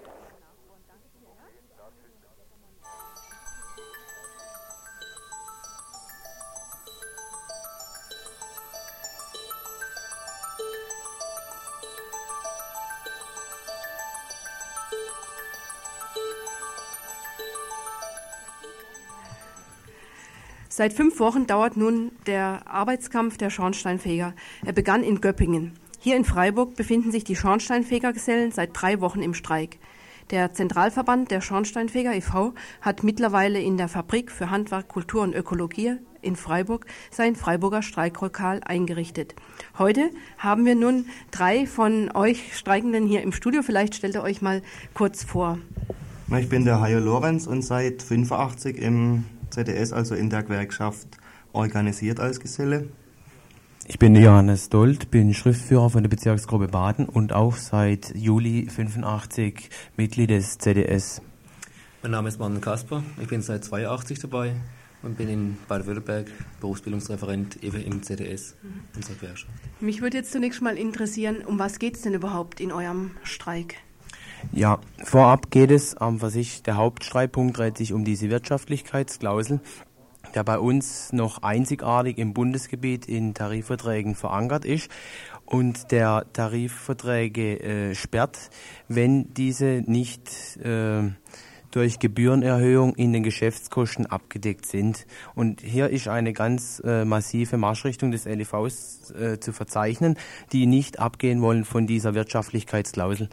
[20.77, 24.35] Seit fünf Wochen dauert nun der Arbeitskampf der Schornsteinfeger.
[24.63, 25.73] Er begann in Göppingen.
[26.01, 29.79] Hier in Freiburg befinden sich die Schornsteinfegergesellen seit drei Wochen im Streik.
[30.29, 32.53] Der Zentralverband der Schornsteinfeger e.V.
[32.83, 38.61] hat mittlerweile in der Fabrik für Handwerk, Kultur und Ökologie in Freiburg sein Freiburger Streiklokal
[38.63, 39.35] eingerichtet.
[39.79, 43.63] Heute haben wir nun drei von euch Streikenden hier im Studio.
[43.63, 44.61] Vielleicht stellt ihr euch mal
[44.93, 45.59] kurz vor.
[46.39, 51.09] Ich bin der Hajo Lorenz und seit 85 im ZDS, also in der Gewerkschaft,
[51.53, 52.89] organisiert als Geselle.
[53.89, 59.71] Ich bin Johannes Dold, bin Schriftführer von der Bezirksgruppe Baden und auch seit Juli 85
[59.97, 61.23] Mitglied des ZDS.
[62.03, 64.55] Mein Name ist Martin Kasper, ich bin seit 82 dabei
[65.03, 66.27] und bin in Baden-Württemberg
[66.61, 68.57] Berufsbildungsreferent eben im ZDS,
[68.95, 69.53] unserer Gewerkschaft.
[69.81, 73.77] Mich würde jetzt zunächst mal interessieren, um was geht es denn überhaupt in eurem Streik?
[74.53, 79.61] Ja, vorab geht es, ähm, was der Hauptstreitpunkt dreht sich um diese Wirtschaftlichkeitsklausel,
[80.35, 84.91] der bei uns noch einzigartig im Bundesgebiet in Tarifverträgen verankert ist
[85.45, 88.51] und der Tarifverträge äh, sperrt,
[88.89, 91.11] wenn diese nicht äh,
[91.71, 95.07] durch Gebührenerhöhung in den Geschäftskosten abgedeckt sind.
[95.35, 100.17] Und hier ist eine ganz äh, massive Marschrichtung des LIVs äh, zu verzeichnen,
[100.53, 103.29] die nicht abgehen wollen von dieser Wirtschaftlichkeitsklausel.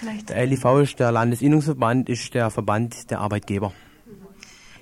[0.00, 3.72] Vielleicht Der LIV ist der Landesinnungsverband, ist der Verband der Arbeitgeber.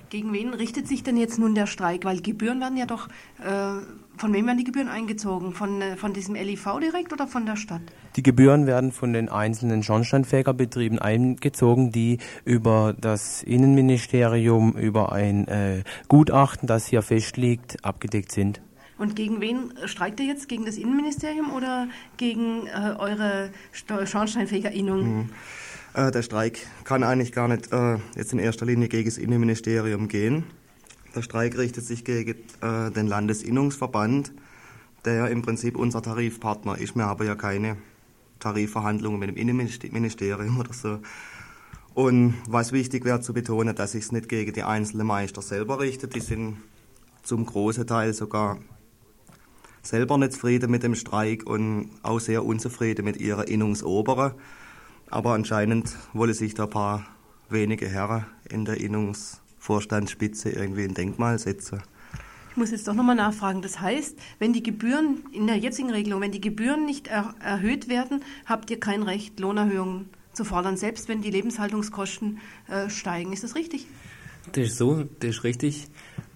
[0.09, 2.05] gegen wen richtet sich denn jetzt nun der Streik?
[2.05, 3.81] Weil Gebühren werden ja doch, äh,
[4.17, 5.51] von wem werden die Gebühren eingezogen?
[5.53, 7.81] Von, äh, von diesem LIV direkt oder von der Stadt?
[8.15, 15.83] Die Gebühren werden von den einzelnen Schornsteinfegerbetrieben eingezogen, die über das Innenministerium, über ein äh,
[16.07, 18.61] Gutachten, das hier festliegt, abgedeckt sind.
[18.99, 20.49] Und gegen wen streikt ihr jetzt?
[20.49, 25.29] Gegen das Innenministerium oder gegen äh, eure Schornsteinfegerinnung?
[25.93, 30.09] Äh, der Streik kann eigentlich gar nicht äh, jetzt in erster Linie gegen das Innenministerium
[30.09, 30.43] gehen.
[31.15, 34.33] Der Streik richtet sich gegen äh, den Landesinnungsverband,
[35.05, 36.95] der ja im Prinzip unser Tarifpartner ist.
[36.95, 37.77] Wir haben ja keine
[38.39, 40.99] Tarifverhandlungen mit dem Innenministerium oder so.
[41.93, 45.79] Und was wichtig wäre zu betonen, dass sich es nicht gegen die einzelnen Meister selber
[45.79, 46.15] richtet.
[46.15, 46.57] Die sind
[47.23, 48.59] zum großen Teil sogar
[49.89, 54.35] selber nicht zufrieden mit dem Streik und auch sehr unzufrieden mit ihrer Innungsobere.
[55.09, 57.07] Aber anscheinend wollen sich da ein paar
[57.49, 61.81] wenige Herren in der Innungsvorstandsspitze irgendwie ein Denkmal setzen.
[62.51, 63.63] Ich muss jetzt doch nochmal nachfragen.
[63.63, 67.89] Das heißt, wenn die Gebühren in der jetzigen Regelung, wenn die Gebühren nicht er erhöht
[67.89, 73.33] werden, habt ihr kein Recht, Lohnerhöhungen zu fordern, selbst wenn die Lebenshaltungskosten äh, steigen.
[73.33, 73.87] Ist das richtig?
[74.51, 75.87] Das ist so, das ist richtig.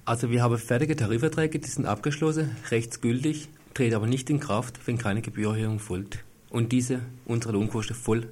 [0.06, 4.98] Also wir haben fertige Tarifverträge, die sind abgeschlossen, rechtsgültig, treten aber nicht in Kraft, wenn
[4.98, 6.20] keine Gebührerhöhung folgt.
[6.50, 8.28] Und diese, unsere Lohnkosten voll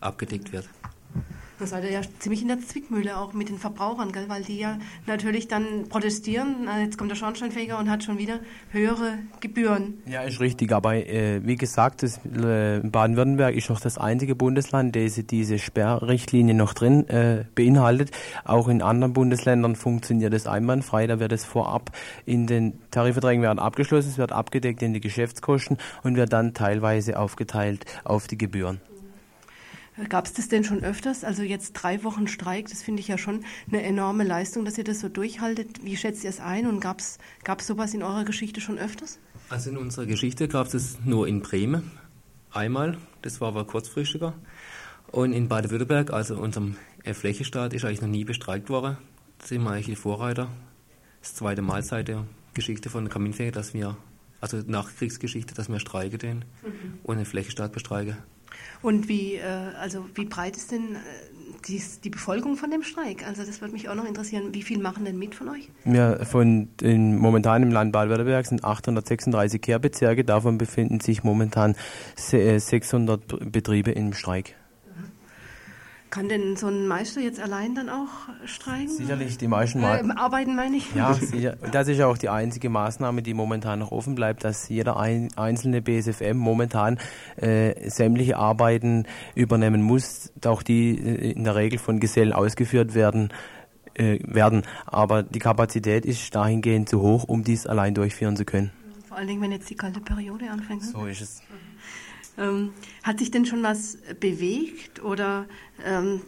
[0.00, 0.68] abgedeckt wird.
[1.58, 4.28] Da seid ihr ja ziemlich in der Zwickmühle auch mit den Verbrauchern, gell?
[4.28, 6.56] weil die ja natürlich dann protestieren.
[6.64, 8.38] Na, Jetzt kommt der Schornsteinfeger und hat schon wieder
[8.70, 9.94] höhere Gebühren.
[10.06, 14.94] Ja, ist richtig, aber äh, wie gesagt, das, äh, Baden-Württemberg ist noch das einzige Bundesland,
[14.94, 18.12] das diese Sperrrichtlinie noch drin äh, beinhaltet.
[18.44, 21.90] Auch in anderen Bundesländern funktioniert es einwandfrei, da wird es vorab
[22.24, 27.18] in den Tarifverträgen werden abgeschlossen, es wird abgedeckt in die Geschäftskosten und wird dann teilweise
[27.18, 28.80] aufgeteilt auf die Gebühren.
[30.08, 31.24] Gab es das denn schon öfters?
[31.24, 34.84] Also jetzt drei Wochen Streik, das finde ich ja schon eine enorme Leistung, dass ihr
[34.84, 35.84] das so durchhaltet.
[35.84, 37.18] Wie schätzt ihr es ein und gab es
[37.66, 39.18] sowas in eurer Geschichte schon öfters?
[39.48, 41.90] Also in unserer Geschichte gab es es nur in Bremen
[42.52, 44.34] einmal, das war aber kurzfristiger.
[45.10, 48.98] Und in Baden-Württemberg, also unserem äh, Flächenstaat, ist eigentlich noch nie bestreikt worden.
[49.38, 50.50] Da sind wir eigentlich die Vorreiter.
[51.20, 53.96] Das zweite Mal seit der Geschichte von Kaminfeger, dass wir,
[54.40, 56.44] also Nachkriegsgeschichte, dass wir streiken den
[57.02, 58.18] und den Flächenstaat bestreiken.
[58.82, 59.42] Und wie, äh,
[59.80, 60.98] also wie breit ist denn äh,
[61.66, 63.26] die, die Befolgung von dem Streik?
[63.26, 64.54] Also das würde mich auch noch interessieren.
[64.54, 65.68] Wie viel machen denn mit von euch?
[65.84, 71.74] Ja, von den, momentan im Land Baden-Württemberg sind 836 Kehrbezirke, davon befinden sich momentan
[72.16, 74.54] se- äh, 600 Betriebe im Streik.
[76.10, 78.08] Kann denn so ein Meister jetzt allein dann auch
[78.46, 78.88] streiken?
[78.88, 80.94] Sicherlich, die meisten Äh, arbeiten meine ich.
[80.94, 81.56] Ja, sicher.
[81.72, 85.28] Das ist ja auch die einzige Maßnahme, die momentan noch offen bleibt, dass jeder ein,
[85.36, 86.98] einzelne BSFM momentan
[87.36, 93.32] äh, sämtliche Arbeiten übernehmen muss, auch die äh, in der Regel von Gesellen ausgeführt werden.
[93.94, 94.62] Äh, werden.
[94.86, 98.70] Aber die Kapazität ist dahingehend zu hoch, um dies allein durchführen zu können.
[99.08, 100.82] Vor allen Dingen, wenn jetzt die kalte Periode anfängt.
[100.82, 100.88] ne?
[100.88, 101.42] So ist es.
[102.38, 102.72] Ähm,
[103.02, 105.46] hat sich denn schon was bewegt oder
[105.84, 106.22] ähm,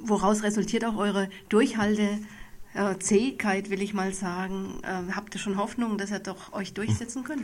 [0.00, 4.80] woraus resultiert auch eure Durchhaltezähigkeit, will ich mal sagen?
[4.84, 7.42] Ähm, habt ihr schon Hoffnung, dass ihr doch euch durchsetzen könnt?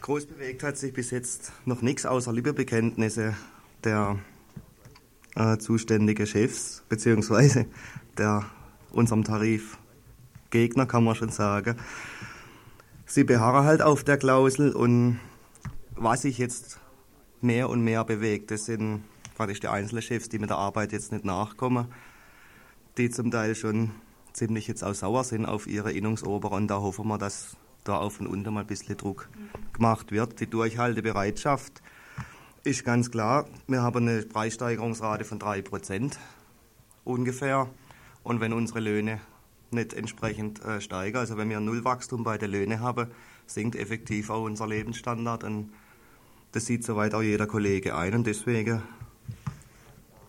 [0.00, 3.34] Groß bewegt hat sich bis jetzt noch nichts außer Liebebekenntnisse
[3.84, 4.18] der
[5.34, 7.66] äh, zuständigen Chefs, beziehungsweise
[8.18, 8.44] der
[8.90, 9.78] unserem Tarif
[10.50, 11.76] Gegner, kann man schon sagen.
[13.06, 15.18] Sie beharren halt auf der Klausel und
[15.94, 16.78] was sich jetzt
[17.42, 21.12] mehr und mehr bewegt, das sind praktisch die einzelnen Chefs, die mit der Arbeit jetzt
[21.12, 21.86] nicht nachkommen,
[22.96, 23.90] die zum Teil schon
[24.32, 28.20] ziemlich jetzt auch sauer sind auf ihre Innungsober und da hoffen wir, dass da auf
[28.20, 29.28] und unter mal ein bisschen Druck
[29.72, 30.40] gemacht wird.
[30.40, 31.82] Die Durchhaltebereitschaft
[32.64, 33.46] ist ganz klar.
[33.66, 36.16] Wir haben eine Preissteigerungsrate von 3%
[37.04, 37.68] ungefähr.
[38.22, 39.20] Und wenn unsere Löhne
[39.72, 43.08] nicht entsprechend äh, steigen, also wenn wir null Wachstum bei den Löhnen haben,
[43.46, 45.42] sinkt effektiv auch unser Lebensstandard.
[45.42, 45.72] Und
[46.52, 48.14] das sieht soweit auch jeder Kollege ein.
[48.14, 48.82] Und deswegen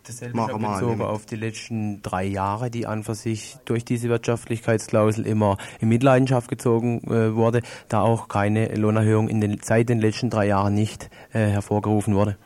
[0.05, 4.09] Dasselbe Machen wir bezogen auf die letzten drei Jahre, die an für sich durch diese
[4.09, 10.01] Wirtschaftlichkeitsklausel immer in Mitleidenschaft gezogen äh, wurde, da auch keine Lohnerhöhung in den, seit den
[10.01, 12.37] letzten drei Jahren nicht äh, hervorgerufen wurde.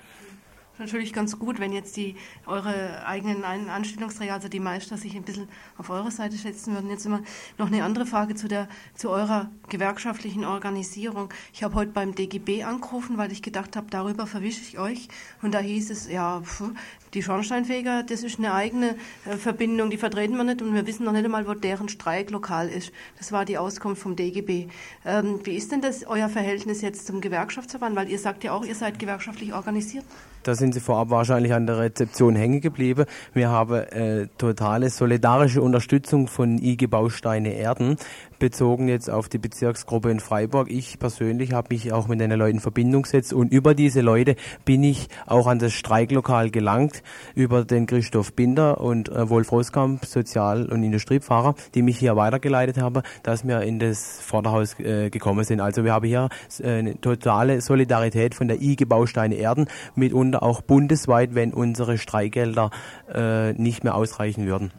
[0.80, 5.48] Natürlich ganz gut, wenn jetzt die eure eigenen Anstellungsträger, also die Meister, sich ein bisschen
[5.78, 6.90] auf eure Seite schätzen würden.
[6.90, 7.22] Jetzt immer
[7.58, 11.34] noch eine andere Frage zu der zu eurer gewerkschaftlichen Organisierung.
[11.54, 15.08] Ich habe heute beim DGB angerufen, weil ich gedacht habe, darüber verwische ich euch.
[15.42, 16.72] Und da hieß es, ja, pf,
[17.18, 18.90] Die Schornsteinfeger, das ist eine eigene
[19.26, 22.30] äh, Verbindung, die vertreten wir nicht und wir wissen noch nicht einmal, wo deren Streik
[22.30, 22.92] lokal ist.
[23.18, 24.68] Das war die Auskunft vom DGB.
[25.04, 27.96] Ähm, wie ist denn das euer Verhältnis jetzt zum Gewerkschaftsverband?
[27.96, 30.06] Weil ihr sagt ja auch, ihr seid gewerkschaftlich organisiert.
[30.44, 33.06] Da sind Sie vorab wahrscheinlich an der Rezeption hängen geblieben.
[33.34, 37.98] Wir haben äh, totale solidarische Unterstützung von IG Bausteine Erden
[38.40, 40.70] bezogen jetzt auf die Bezirksgruppe in Freiburg.
[40.70, 44.36] Ich persönlich habe mich auch mit den Leuten in Verbindung gesetzt und über diese Leute
[44.66, 47.04] bin ich auch an das Streiklokal gelangt,
[47.36, 52.78] über den Christoph Binder und äh, Wolf Roskamp, Sozial- und Industriepfarrer, die mich hier weitergeleitet
[52.80, 55.60] haben, dass wir in das Vorderhaus äh, gekommen sind.
[55.60, 60.62] Also wir haben hier äh, eine totale Solidarität von der IG Bausteine Erden, mitunter auch
[60.62, 62.72] bundesweit, wenn unsere Streikgelder
[63.14, 64.72] äh, nicht mehr ausreichen würden.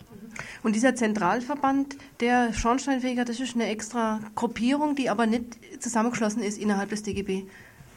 [0.62, 6.58] Und dieser Zentralverband der Schornsteinfeger, das ist eine extra Gruppierung, die aber nicht zusammengeschlossen ist
[6.58, 7.44] innerhalb des DGB.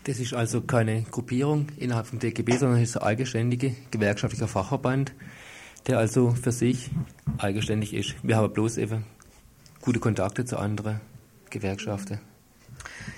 [0.04, 5.13] Das ist also keine Gruppierung innerhalb vom DGB, sondern es ist ein eigenständiger gewerkschaftlicher Fachverband,
[5.88, 6.89] der also für sich
[7.38, 8.15] eigenständig ist.
[8.23, 9.06] Wir haben bloß eben
[9.82, 11.01] gute Kontakte zu anderen
[11.49, 12.19] Gewerkschaften.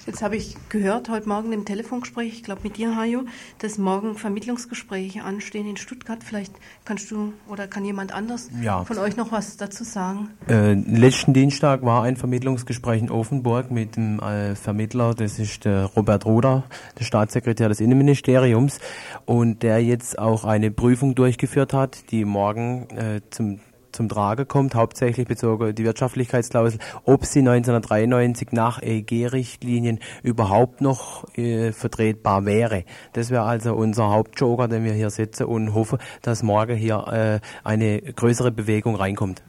[0.06, 3.22] Jetzt habe ich gehört, heute Morgen im Telefongespräch, ich glaube mit dir, Hajo,
[3.60, 6.24] dass morgen Vermittlungsgespräche anstehen in Stuttgart.
[6.24, 8.84] Vielleicht kannst du oder kann jemand anders Ja.
[8.84, 10.30] von euch noch was dazu sagen?
[10.50, 15.86] Äh, letzten Dienstag war ein Vermittlungsgespräch in Offenburg mit dem äh, Vermittler, das ist der
[15.86, 16.64] Robert Roder,
[17.00, 18.80] der Staatssekretär des Innenministeriums,
[19.26, 23.60] und der jetzt auch eine Prüfung durchgeführt hat, die morgen äh, zum
[23.94, 31.72] zum Trage kommt, hauptsächlich bezogen die Wirtschaftlichkeitsklausel, ob sie 1993 nach EEG-Richtlinien überhaupt noch äh,
[31.72, 32.84] vertretbar wäre.
[33.14, 37.40] Das wäre also unser Hauptjoker, den wir hier setzen und hoffen, dass morgen hier äh,
[37.64, 39.44] eine größere Bewegung reinkommt.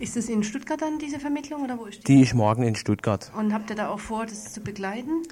[0.00, 2.14] Ist es in Stuttgart dann diese Vermittlung oder wo ist die?
[2.14, 3.32] Die ist morgen in Stuttgart.
[3.36, 5.24] Und habt ihr da auch vor, das zu begleiten?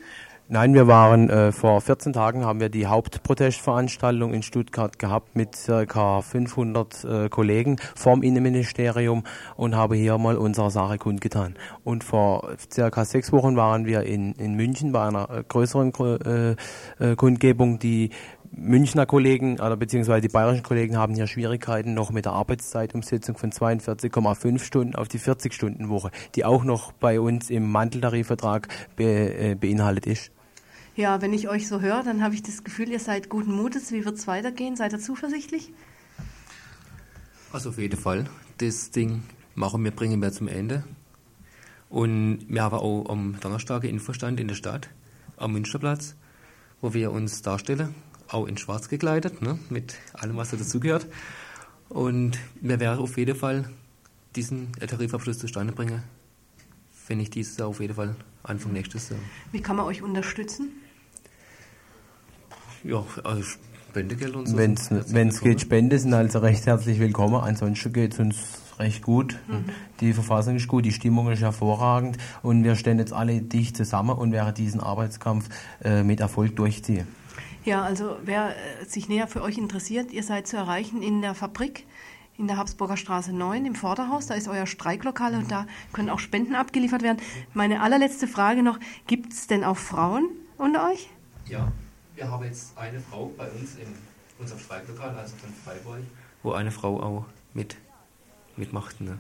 [0.49, 5.57] Nein, wir waren äh, vor 14 Tagen haben wir die Hauptprotestveranstaltung in Stuttgart gehabt mit
[5.57, 9.25] circa 500 äh, Kollegen vom Innenministerium
[9.57, 11.57] und habe hier mal unsere Sache kundgetan.
[11.83, 16.55] Und vor circa sechs Wochen waren wir in, in München bei einer äh, größeren äh,
[17.05, 18.11] äh, Kundgebung, die
[18.53, 23.51] Münchner Kollegen oder beziehungsweise die bayerischen Kollegen haben hier Schwierigkeiten noch mit der Arbeitszeitumsetzung von
[23.51, 30.07] 42,5 Stunden auf die 40-Stunden-Woche, die auch noch bei uns im Manteltarifvertrag be, äh, beinhaltet
[30.07, 30.36] ist.
[30.97, 33.93] Ja, wenn ich euch so höre, dann habe ich das Gefühl, ihr seid guten Mutes.
[33.93, 34.77] Wie wird es weitergehen?
[34.77, 35.71] Seid ihr zuversichtlich?
[37.53, 38.31] Also auf jeden Fall.
[38.57, 39.23] Das Ding
[39.55, 40.85] machen wir, bringen wir zum Ende.
[41.91, 44.89] Und wir haben auch am Donnerstag einen Infostand in der Stadt,
[45.37, 46.17] am Münsterplatz,
[46.81, 47.95] wo wir uns darstellen,
[48.29, 51.07] auch in schwarz gekleidet, ne, mit allem, was da dazugehört.
[51.91, 53.69] Und wir werden auf jeden Fall
[54.35, 56.03] diesen Tarifabschluss zustande bringen,
[57.07, 59.21] wenn nicht dieses Jahr, auf jeden Fall Anfang nächstes Jahr.
[59.53, 60.73] Wie kann man euch unterstützen?
[62.85, 63.43] Ja, also
[63.91, 64.57] Spendegeld und so.
[64.59, 67.37] Wenn es geht, Spende sind also recht herzlich willkommen.
[67.37, 68.37] Ansonsten geht es uns
[68.79, 69.39] recht gut.
[70.01, 74.17] Die Verfassung ist gut, die Stimmung ist hervorragend und wir stehen jetzt alle dicht zusammen
[74.17, 75.49] und werden diesen Arbeitskampf
[75.83, 77.07] äh, mit Erfolg durchziehen.
[77.65, 81.35] Ja, also wer äh, sich näher für euch interessiert, ihr seid zu erreichen in der
[81.35, 81.85] Fabrik
[82.39, 84.27] in der Habsburger Straße 9 im Vorderhaus.
[84.27, 87.17] Da ist euer Streiklokal und da können auch Spenden abgeliefert werden.
[87.55, 91.09] Meine allerletzte Frage noch, gibt es denn auch Frauen unter euch?
[91.49, 91.73] Ja,
[92.17, 93.87] wir haben jetzt eine Frau bei uns in
[94.39, 96.01] unserem Streiklokal, also von Freiburg,
[96.43, 97.77] wo eine Frau auch mit,
[98.57, 99.01] mitmacht.
[99.01, 99.19] Ne?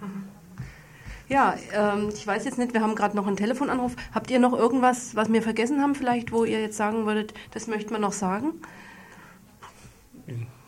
[1.28, 3.96] Ja, ähm, ich weiß jetzt nicht, wir haben gerade noch einen Telefonanruf.
[4.14, 7.66] Habt ihr noch irgendwas, was wir vergessen haben vielleicht, wo ihr jetzt sagen würdet, das
[7.66, 8.52] möchten wir noch sagen?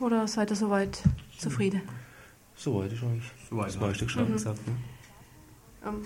[0.00, 1.02] Oder seid ihr soweit
[1.38, 1.82] zufrieden?
[2.54, 4.32] Soweit ist eigentlich das meiste schon Mhm.
[4.32, 4.66] gesagt.
[4.66, 4.74] Ne?
[5.86, 6.02] Ähm,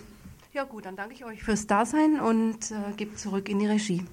[0.53, 4.05] ja gut, dann danke ich euch fürs Dasein und äh, gebe zurück in die Regie.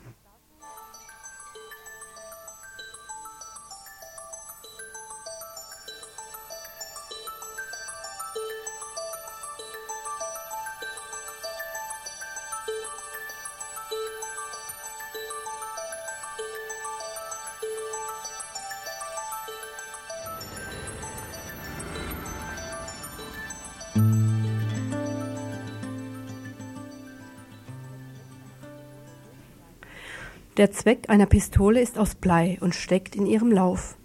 [30.59, 33.95] Der Zweck einer Pistole ist aus Blei und steckt in ihrem Lauf.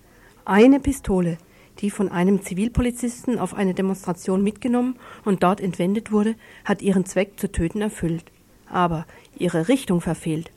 [0.44, 1.36] Eine Pistole,
[1.80, 4.94] die von einem Zivilpolizisten auf eine Demonstration mitgenommen
[5.24, 8.26] und dort entwendet wurde, hat ihren Zweck zu töten erfüllt,
[8.70, 9.04] aber
[9.36, 10.52] ihre Richtung verfehlt.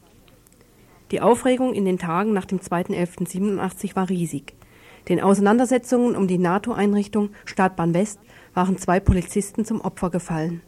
[1.10, 4.54] Die Aufregung in den Tagen nach dem 2.11.87 war riesig.
[5.10, 8.20] Den Auseinandersetzungen um die NATO-Einrichtung Startbahn West
[8.54, 10.62] waren zwei Polizisten zum Opfer gefallen.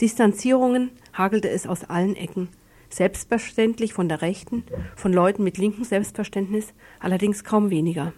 [0.00, 2.48] Distanzierungen hagelte es aus allen Ecken,
[2.92, 4.64] selbstverständlich von der Rechten,
[4.96, 8.12] von Leuten mit linkem Selbstverständnis, allerdings kaum weniger.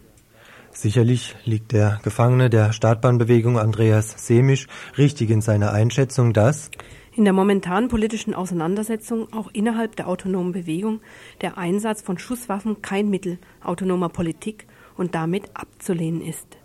[0.70, 6.70] Sicherlich liegt der Gefangene der Startbahnbewegung Andreas Semisch richtig in seiner Einschätzung, dass
[7.14, 11.01] in der momentanen politischen Auseinandersetzung auch innerhalb der autonomen Bewegung
[11.43, 14.66] der Einsatz von Schusswaffen kein Mittel autonomer Politik
[14.97, 16.62] und damit abzulehnen ist.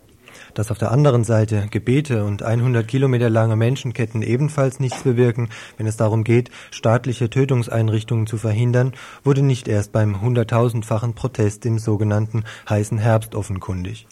[0.54, 5.86] Dass auf der anderen Seite Gebete und 100 Kilometer lange Menschenketten ebenfalls nichts bewirken, wenn
[5.86, 8.92] es darum geht, staatliche Tötungseinrichtungen zu verhindern,
[9.24, 14.06] wurde nicht erst beim hunderttausendfachen Protest im sogenannten heißen Herbst offenkundig.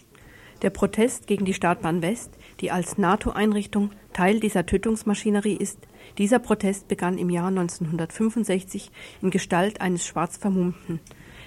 [0.63, 5.79] Der Protest gegen die Startbahn West, die als NATO-Einrichtung Teil dieser Tötungsmaschinerie ist,
[6.17, 8.91] dieser Protest begann im Jahr 1965
[9.21, 11.01] in Gestalt eines Schwarzvermummten,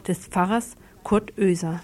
[0.08, 1.82] des Pfarrers Kurt Oeser.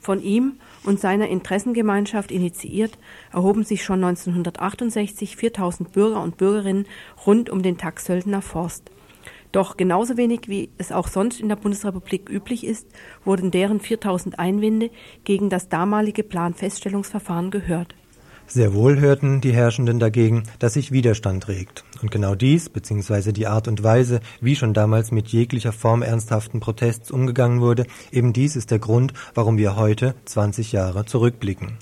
[0.00, 2.98] Von ihm und seiner Interessengemeinschaft initiiert,
[3.32, 6.86] erhoben sich schon 1968 4000 Bürger und Bürgerinnen
[7.26, 8.90] rund um den Taxsöldner Forst.
[9.52, 12.86] Doch genauso wenig wie es auch sonst in der Bundesrepublik üblich ist,
[13.24, 14.90] wurden deren 4000 Einwände
[15.24, 17.94] gegen das damalige Planfeststellungsverfahren gehört.
[18.52, 21.84] Sehr wohl hörten die Herrschenden dagegen, dass sich Widerstand regt.
[22.02, 26.58] Und genau dies, beziehungsweise die Art und Weise, wie schon damals mit jeglicher Form ernsthaften
[26.58, 31.78] Protests umgegangen wurde, eben dies ist der Grund, warum wir heute, 20 Jahre, zurückblicken.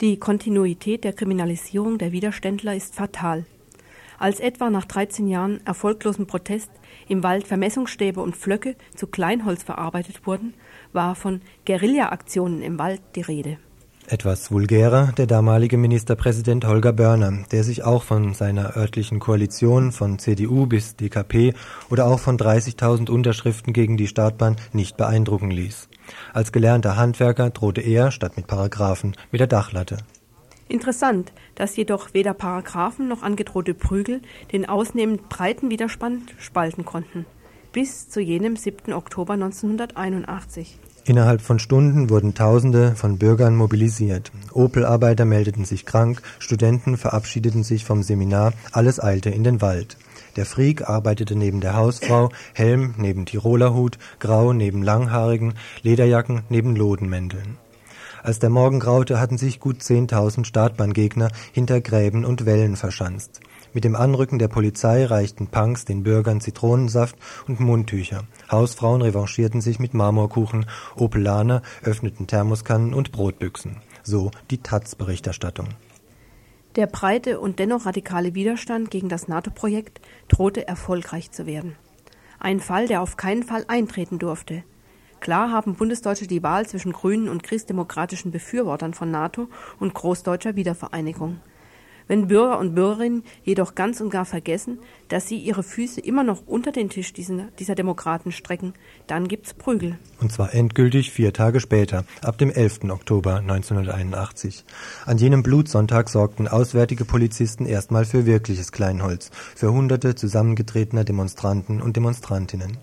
[0.00, 3.44] Die Kontinuität der Kriminalisierung der Widerständler ist fatal.
[4.16, 6.70] Als etwa nach 13 Jahren erfolglosen Protest
[7.08, 10.54] im Wald Vermessungsstäbe und Flöcke zu Kleinholz verarbeitet wurden,
[10.92, 13.58] war von Guerilla-Aktionen im Wald die Rede.
[14.10, 20.18] Etwas vulgärer der damalige Ministerpräsident Holger Börner, der sich auch von seiner örtlichen Koalition von
[20.18, 21.54] CDU bis DKP
[21.90, 25.88] oder auch von 30.000 Unterschriften gegen die Startbahn nicht beeindrucken ließ.
[26.32, 29.98] Als gelernter Handwerker drohte er, statt mit Paragraphen, mit der Dachlatte.
[30.66, 37.26] Interessant, dass jedoch weder Paragraphen noch angedrohte Prügel den ausnehmend breiten Widerstand spalten konnten.
[37.70, 38.92] Bis zu jenem 7.
[38.92, 40.80] Oktober 1981.
[41.10, 44.30] Innerhalb von Stunden wurden Tausende von Bürgern mobilisiert.
[44.52, 49.96] Opel-Arbeiter meldeten sich krank, Studenten verabschiedeten sich vom Seminar, alles eilte in den Wald.
[50.36, 57.56] Der Freak arbeitete neben der Hausfrau, Helm neben Tirolerhut, Grau neben Langhaarigen, Lederjacken neben Lodenmänteln.
[58.22, 63.40] Als der Morgen graute, hatten sich gut zehntausend Startbahngegner hinter Gräben und Wellen verschanzt.
[63.72, 67.14] Mit dem Anrücken der Polizei reichten Punks den Bürgern Zitronensaft
[67.46, 68.24] und Mundtücher.
[68.50, 70.66] Hausfrauen revanchierten sich mit Marmorkuchen,
[70.96, 73.76] Opelaner öffneten Thermoskannen und Brotbüchsen.
[74.02, 75.68] So die Taz-Berichterstattung.
[76.74, 81.76] Der breite und dennoch radikale Widerstand gegen das NATO-Projekt drohte erfolgreich zu werden.
[82.40, 84.64] Ein Fall, der auf keinen Fall eintreten durfte.
[85.20, 89.48] Klar haben Bundesdeutsche die Wahl zwischen grünen und christdemokratischen Befürwortern von NATO
[89.78, 91.40] und großdeutscher Wiedervereinigung.
[92.10, 96.42] Wenn Bürger und Bürgerinnen jedoch ganz und gar vergessen, dass sie ihre Füße immer noch
[96.44, 98.74] unter den Tisch dieser, Demokraten strecken,
[99.06, 99.96] dann gibt's Prügel.
[100.20, 102.90] Und zwar endgültig vier Tage später, ab dem 11.
[102.90, 104.64] Oktober 1981.
[105.06, 111.94] An jenem Blutsonntag sorgten auswärtige Polizisten erstmal für wirkliches Kleinholz, für hunderte zusammengetretener Demonstranten und
[111.94, 112.78] Demonstrantinnen.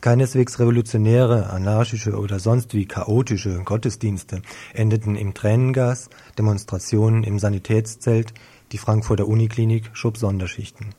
[0.00, 4.42] Keineswegs revolutionäre, anarchische oder sonst wie chaotische Gottesdienste
[4.74, 8.34] endeten im Tränengas, Demonstrationen im Sanitätszelt,
[8.72, 10.94] die Frankfurter Uniklinik schob Sonderschichten.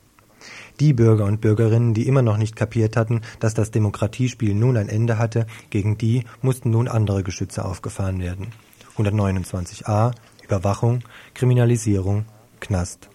[0.80, 4.88] Die Bürger und Bürgerinnen, die immer noch nicht kapiert hatten, dass das Demokratiespiel nun ein
[4.88, 8.48] Ende hatte, gegen die mussten nun andere Geschütze aufgefahren werden.
[8.96, 10.12] 129a
[10.44, 11.00] Überwachung,
[11.34, 12.24] Kriminalisierung,
[12.60, 13.08] Knast.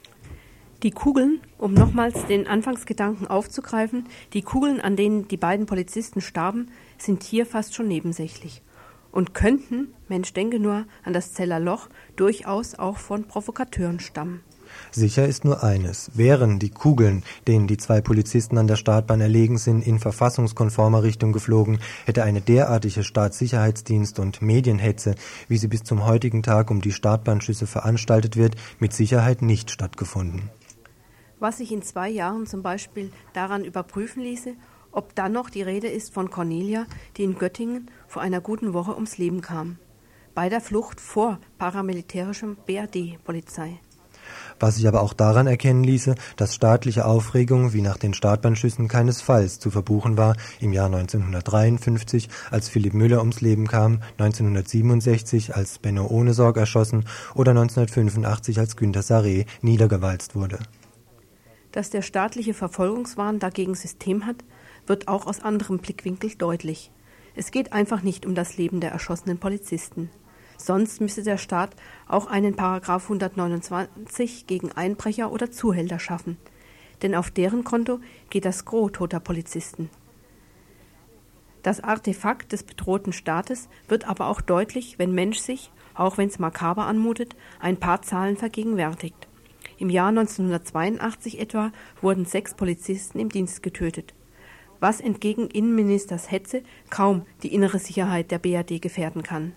[0.84, 6.67] Die Kugeln, um nochmals den Anfangsgedanken aufzugreifen, die Kugeln, an denen die beiden Polizisten starben,
[6.97, 8.61] sind hier fast schon nebensächlich
[9.13, 14.41] und könnten, Mensch denke nur an das Zeller Loch, durchaus auch von Provokateuren stammen.
[14.91, 16.11] Sicher ist nur eines.
[16.15, 21.31] Wären die Kugeln, denen die zwei Polizisten an der Startbahn erlegen sind, in verfassungskonformer Richtung
[21.31, 25.15] geflogen, hätte eine derartige Staatssicherheitsdienst- und Medienhetze,
[25.47, 30.49] wie sie bis zum heutigen Tag um die Startbahnschüsse veranstaltet wird, mit Sicherheit nicht stattgefunden
[31.43, 34.53] was sich in zwei Jahren zum Beispiel daran überprüfen ließe,
[34.93, 36.85] ob dann noch die Rede ist von Cornelia,
[37.17, 39.77] die in Göttingen vor einer guten Woche ums Leben kam.
[40.33, 43.79] Bei der Flucht vor paramilitärischem BRD-Polizei.
[44.57, 49.59] Was sich aber auch daran erkennen ließe, dass staatliche Aufregung wie nach den Startbahnschüssen keinesfalls
[49.59, 56.07] zu verbuchen war im Jahr 1953, als Philipp Müller ums Leben kam, 1967, als Benno
[56.07, 57.03] Ohnesorg erschossen
[57.35, 60.59] oder 1985, als Günter Saré niedergewalzt wurde.
[61.74, 64.38] Dass der staatliche Verfolgungswahn dagegen System hat,
[64.86, 66.91] wird auch aus anderem Blickwinkel deutlich.
[67.36, 70.11] Es geht einfach nicht um das Leben der erschossenen Polizisten.
[70.55, 71.76] Sonst müsste der Staat
[72.07, 76.38] auch einen Paragraph 129 gegen Einbrecher oder Zuhälter schaffen.
[77.01, 77.99] Denn auf deren Konto
[78.30, 79.89] geht das Gros toter Polizisten.
[81.63, 86.38] Das Artefakt des bedrohten Staates wird aber auch deutlich, wenn Mensch sich, auch wenn es
[86.38, 89.28] makaber anmutet, ein paar Zahlen vergegenwärtigt.
[89.84, 94.13] Im Jahr 1982 etwa wurden sechs Polizisten im Dienst getötet,
[94.79, 99.51] was entgegen Innenministers Hetze kaum die innere Sicherheit der BRD gefährden kann.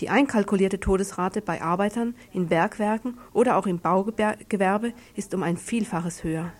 [0.00, 6.22] Die einkalkulierte Todesrate bei Arbeitern in Bergwerken oder auch im Baugewerbe ist um ein Vielfaches
[6.22, 6.52] höher.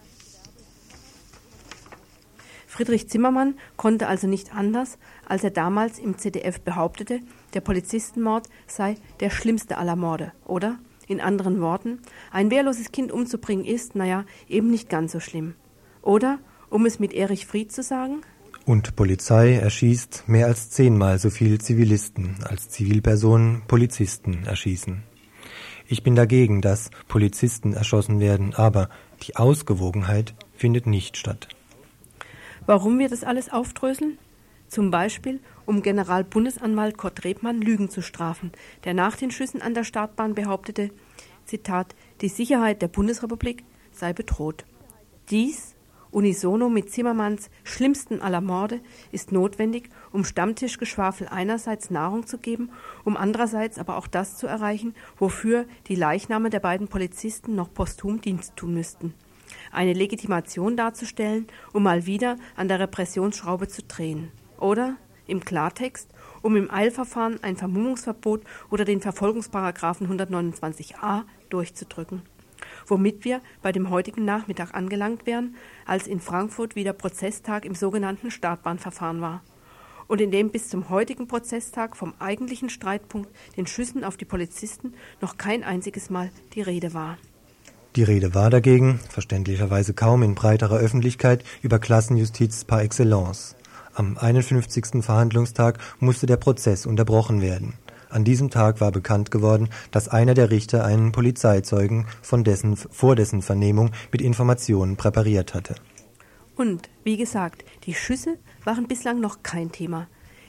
[2.67, 4.97] Friedrich Zimmermann konnte also nicht anders,
[5.29, 7.21] als er damals im ZDF behauptete,
[7.53, 10.79] der Polizistenmord sei der schlimmste aller Morde, oder?
[11.07, 12.01] In anderen Worten,
[12.33, 15.55] ein wehrloses Kind umzubringen ist, naja, eben nicht ganz so schlimm.
[16.03, 16.39] Oder,
[16.69, 18.23] um es mit Erich Fried zu sagen?
[18.65, 25.05] Und Polizei erschießt mehr als zehnmal so viel Zivilisten, als Zivilpersonen Polizisten erschießen.
[25.87, 28.89] Ich bin dagegen, dass Polizisten erschossen werden, aber
[29.23, 31.47] die Ausgewogenheit findet nicht statt.
[32.67, 34.19] Warum wir das alles aufdröseln?
[34.69, 38.53] Zum Beispiel, um Generalbundesanwalt Kurt Rebmann Lügen zu strafen,
[38.85, 40.91] der nach den Schüssen an der Startbahn behauptete,
[41.45, 44.65] Zitat, die Sicherheit der Bundesrepublik sei bedroht.
[45.31, 45.77] Dies,
[46.11, 48.81] unisono mit Zimmermanns schlimmsten aller Morde,
[49.13, 52.71] ist notwendig, um Stammtischgeschwafel einerseits Nahrung zu geben,
[53.05, 58.21] um andererseits aber auch das zu erreichen, wofür die Leichname der beiden Polizisten noch posthum
[58.21, 59.15] Dienst tun müssten
[59.73, 64.31] eine Legitimation darzustellen, um mal wieder an der Repressionsschraube zu drehen.
[64.59, 64.97] Oder,
[65.27, 66.09] im Klartext,
[66.43, 72.23] um im Eilverfahren ein Vermummungsverbot oder den Verfolgungsparagraphen 129a durchzudrücken.
[72.87, 78.31] Womit wir bei dem heutigen Nachmittag angelangt wären, als in Frankfurt wieder Prozesstag im sogenannten
[78.31, 79.43] Startbahnverfahren war
[80.09, 84.95] und in dem bis zum heutigen Prozesstag vom eigentlichen Streitpunkt, den Schüssen auf die Polizisten,
[85.21, 87.19] noch kein einziges Mal die Rede war.
[87.97, 93.57] Die Rede war dagegen, verständlicherweise kaum in breiterer Öffentlichkeit, über Klassenjustiz par excellence.
[93.97, 95.03] Am 51.
[95.03, 97.73] Verhandlungstag musste der Prozess unterbrochen werden.
[98.11, 103.17] An diesem Tag war bekannt geworden, dass einer der Richter einen Polizeizeugen von dessen, vor
[103.17, 105.77] dessen Vernehmung mit Informationen präpariert hatte.
[106.57, 110.09] Und, wie gesagt, die Schüsse waren bislang noch kein Thema.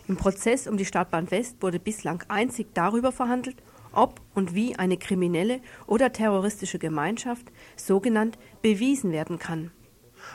[0.10, 4.98] Im Prozess um die Stadtbahn West wurde bislang einzig darüber verhandelt, ob und wie eine
[4.98, 7.46] kriminelle oder terroristische Gemeinschaft,
[7.78, 9.72] sogenannt, bewiesen werden kann.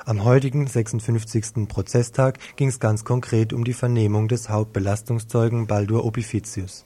[0.04, 1.68] Am heutigen 56.
[1.68, 6.84] Prozesstag ging es ganz konkret um die Vernehmung des Hauptbelastungszeugen Baldur Opificius.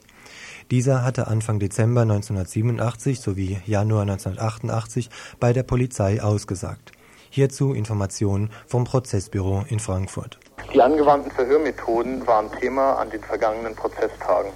[0.69, 5.09] Dieser hatte Anfang Dezember 1987 sowie Januar 1988
[5.39, 6.91] bei der Polizei ausgesagt.
[7.31, 10.37] Hierzu Informationen vom Prozessbüro in Frankfurt.
[10.71, 14.51] Die angewandten Verhörmethoden waren Thema an den vergangenen Prozesstagen.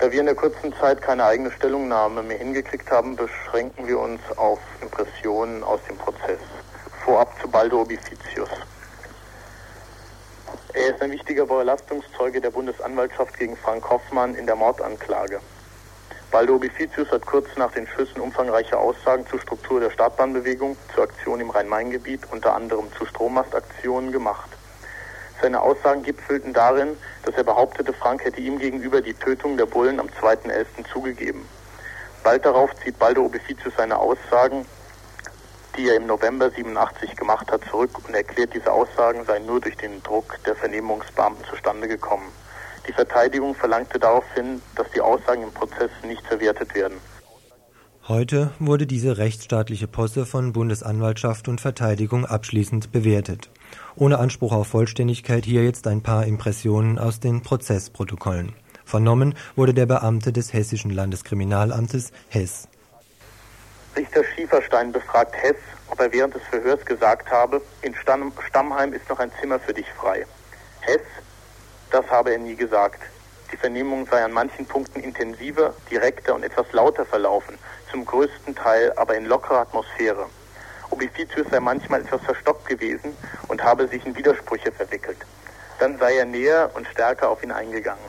[0.00, 4.20] Da wir in der kurzen Zeit keine eigene Stellungnahme mehr hingekriegt haben, beschränken wir uns
[4.36, 6.40] auf Impressionen aus dem Prozess.
[7.04, 8.48] Vorab zu Baldo Obificius.
[10.72, 15.40] Er ist ein wichtiger Belastungszeuge der Bundesanwaltschaft gegen Frank Hoffmann in der Mordanklage.
[16.30, 21.40] Baldo Obificius hat kurz nach den Schüssen umfangreiche Aussagen zur Struktur der Startbahnbewegung, zur Aktion
[21.40, 24.50] im Rhein-Main-Gebiet, unter anderem zu Strommastaktionen gemacht.
[25.42, 29.98] Seine Aussagen gipfelten darin, dass er behauptete, Frank hätte ihm gegenüber die Tötung der Bullen
[29.98, 30.88] am 2.11.
[30.92, 31.48] zugegeben.
[32.22, 34.64] Bald darauf zieht Baldo Obeficius seine Aussagen,
[35.76, 39.76] die er im November 87 gemacht hat, zurück und erklärt, diese Aussagen seien nur durch
[39.76, 42.28] den Druck der Vernehmungsbeamten zustande gekommen.
[42.88, 46.98] Die Verteidigung verlangte daraufhin, dass die Aussagen im Prozess nicht verwertet werden.
[48.08, 53.48] Heute wurde diese rechtsstaatliche Posse von Bundesanwaltschaft und Verteidigung abschließend bewertet.
[53.94, 58.54] Ohne Anspruch auf Vollständigkeit hier jetzt ein paar Impressionen aus den Prozessprotokollen.
[58.84, 62.68] Vernommen wurde der Beamte des Hessischen Landeskriminalamtes Hess.
[63.94, 65.56] Richter Schieferstein befragt Hess,
[65.90, 69.74] ob er während des Verhörs gesagt habe, in Stamm Stammheim ist noch ein Zimmer für
[69.74, 70.24] dich frei.
[70.80, 71.02] Hess,
[71.90, 73.02] das habe er nie gesagt.
[73.52, 77.58] Die Vernehmung sei an manchen Punkten intensiver, direkter und etwas lauter verlaufen,
[77.90, 80.24] zum größten Teil aber in lockerer Atmosphäre.
[80.88, 83.14] Obificius sei manchmal etwas verstockt gewesen
[83.48, 85.18] und habe sich in Widersprüche verwickelt.
[85.80, 88.04] Dann sei er näher und stärker auf ihn eingegangen.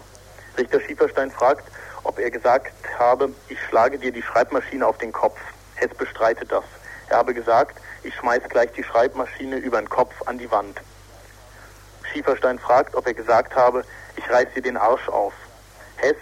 [0.58, 1.70] Richter Schieferstein fragt,
[2.06, 5.40] ob er gesagt habe, ich schlage dir die Schreibmaschine auf den Kopf.
[5.76, 6.64] Hess bestreitet das.
[7.10, 10.80] Er habe gesagt, ich schmeiß gleich die Schreibmaschine über den Kopf an die Wand.
[12.12, 13.84] Schieferstein fragt, ob er gesagt habe,
[14.16, 15.34] ich reiß dir den Arsch auf.
[15.98, 16.18] Hess,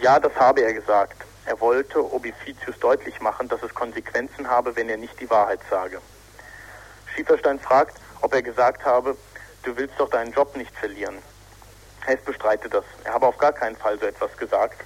[0.00, 1.24] ja, das habe er gesagt.
[1.44, 6.00] Er wollte Obificius deutlich machen, dass es Konsequenzen habe, wenn er nicht die Wahrheit sage.
[7.14, 9.16] Schieferstein fragt, ob er gesagt habe,
[9.64, 11.18] du willst doch deinen Job nicht verlieren.
[12.04, 12.84] Hess bestreitet das.
[13.04, 14.80] Er habe auf gar keinen Fall so etwas gesagt.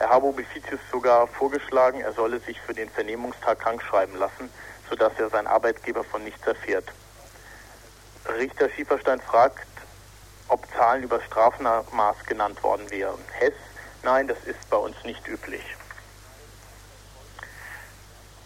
[0.00, 4.50] Er habe Obificius sogar vorgeschlagen, er solle sich für den Vernehmungstag krank schreiben lassen,
[4.88, 6.86] sodass er sein Arbeitgeber von nichts erfährt.
[8.26, 9.68] Richter Schieferstein fragt,
[10.48, 13.18] ob Zahlen über Strafmaß genannt worden wären.
[13.38, 13.52] Hess,
[14.02, 15.62] nein, das ist bei uns nicht üblich.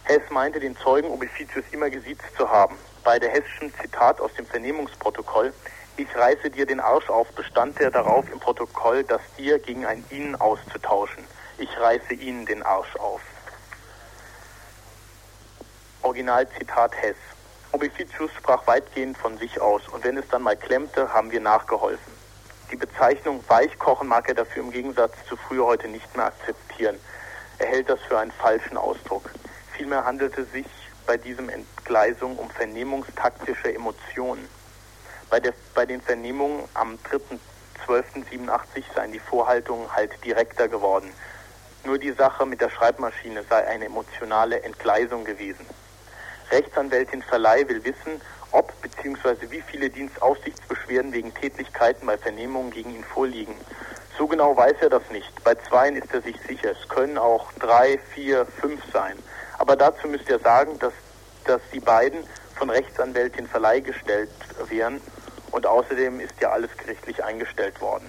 [0.03, 2.77] Hess meinte, den Zeugen Obificius immer gesiezt zu haben.
[3.05, 5.55] Bei der hessischen Zitat aus dem Vernehmungsprotokoll,
[5.97, 10.05] ich reiße dir den Arsch auf, bestand er darauf im Protokoll, das dir gegen ein
[10.11, 11.25] Ihnen auszutauschen.
[11.59, 13.21] Ich reiße Ihnen den Arsch auf.
[16.03, 17.17] Originalzitat Hess.
[17.71, 22.13] Obificius sprach weitgehend von sich aus und wenn es dann mal klemmte, haben wir nachgeholfen.
[22.73, 26.99] Die Bezeichnung Weichkochen mag er dafür im Gegensatz zu früher heute nicht mehr akzeptieren.
[27.59, 29.31] Er hält das für einen falschen Ausdruck.
[29.77, 30.67] Vielmehr handelte es sich
[31.07, 34.49] bei diesem Entgleisung um vernehmungstaktische Emotionen.
[35.31, 36.99] Bei, der, bei den Vernehmungen am
[37.87, 41.13] 3.12.87 seien die Vorhaltungen halt direkter geworden.
[41.85, 45.67] Nur die Sache mit der Schreibmaschine sei eine emotionale Entgleisung gewesen.
[46.51, 48.23] Rechtsanwältin Verleih will wissen,
[48.53, 49.51] ob bzw.
[49.51, 53.55] wie viele Dienstaufsichtsbeschwerden wegen Tätlichkeiten bei Vernehmungen gegen ihn vorliegen.
[54.17, 55.45] So genau weiß er das nicht.
[55.45, 56.71] Bei zweien ist er sich sicher.
[56.71, 59.19] Es können auch drei, vier, fünf sein.
[59.59, 60.95] Aber dazu müsst ihr sagen, dass,
[61.45, 62.25] dass die beiden
[62.55, 64.31] von Rechtsanwältin Verleih gestellt
[64.69, 65.03] wären
[65.51, 68.09] und außerdem ist ja alles gerichtlich eingestellt worden.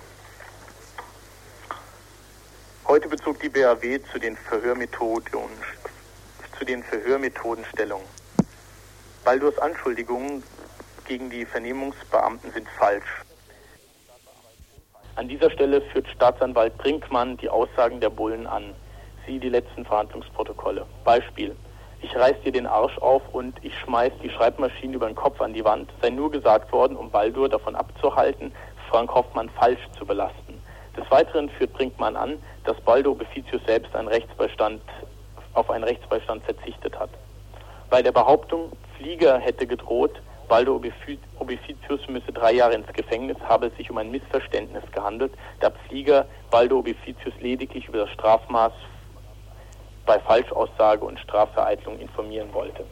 [2.88, 5.50] Heute bezog die BAW zu den Verhörmethoden,
[6.60, 8.06] zu den Verhörmethodenstellungen.
[9.24, 10.44] Baldurs Anschuldigungen
[11.08, 13.24] gegen die Vernehmungsbeamten sind falsch.
[15.16, 18.76] An dieser Stelle führt Staatsanwalt Brinkmann die Aussagen der Bullen an.
[19.26, 20.86] Sie die letzten Verhandlungsprotokolle.
[21.04, 21.56] Beispiel.
[22.04, 25.56] Ich reiß dir den Arsch auf und ich schmeiß die Schreibmaschine über den Kopf an
[25.56, 28.54] die Wand, sei nur gesagt worden, um Baldur davon abzuhalten,
[28.92, 30.45] Frank Hoffmann falsch zu belasten.
[30.98, 34.82] Des Weiteren führt Brinkmann an, dass Baldur Beficius selbst einen Rechtsbeistand,
[35.54, 37.10] auf einen Rechtsbeistand verzichtet hat.
[37.90, 43.78] Bei der Behauptung, Flieger hätte gedroht, Baldo Obificius müsse drei Jahre ins Gefängnis, habe es
[43.78, 48.74] sich um ein Missverständnis gehandelt, da Flieger Baldo Obificius lediglich über das Strafmaß
[50.06, 52.86] bei Falschaussage und Strafvereitlung informieren wollte.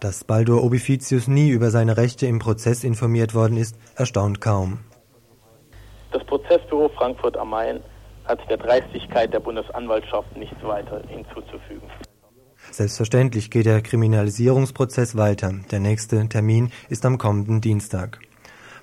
[0.00, 4.80] Dass Baldur Obificius nie über seine Rechte im Prozess informiert worden ist, erstaunt kaum.
[6.12, 7.80] Das Prozessbüro Frankfurt am Main
[8.24, 11.88] hat der Dreistigkeit der Bundesanwaltschaft nichts weiter hinzuzufügen.
[12.70, 15.52] Selbstverständlich geht der Kriminalisierungsprozess weiter.
[15.70, 18.18] Der nächste Termin ist am kommenden Dienstag.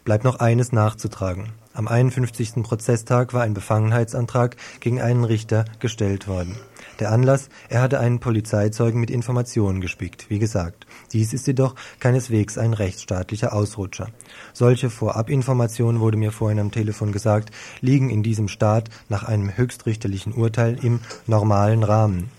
[0.04, 1.54] Bleibt noch eines nachzutragen.
[1.76, 2.64] Am 51.
[2.64, 6.56] Prozesstag war ein Befangenheitsantrag gegen einen Richter gestellt worden.
[7.02, 10.88] Der Anlass, er hatte einen Polizeizeugen mit Informationen gespickt, wie gesagt.
[11.12, 14.08] Dies ist jedoch keineswegs ein rechtsstaatlicher Ausrutscher.
[14.54, 17.52] Solche Vorabinformationen, wurde mir vorhin am Telefon gesagt,
[17.82, 22.30] liegen in diesem Staat nach einem höchstrichterlichen Urteil im normalen Rahmen.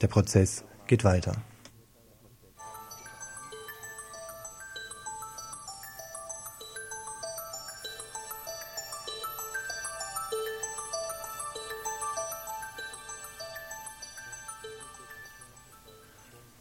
[0.00, 1.34] Der Prozess geht weiter.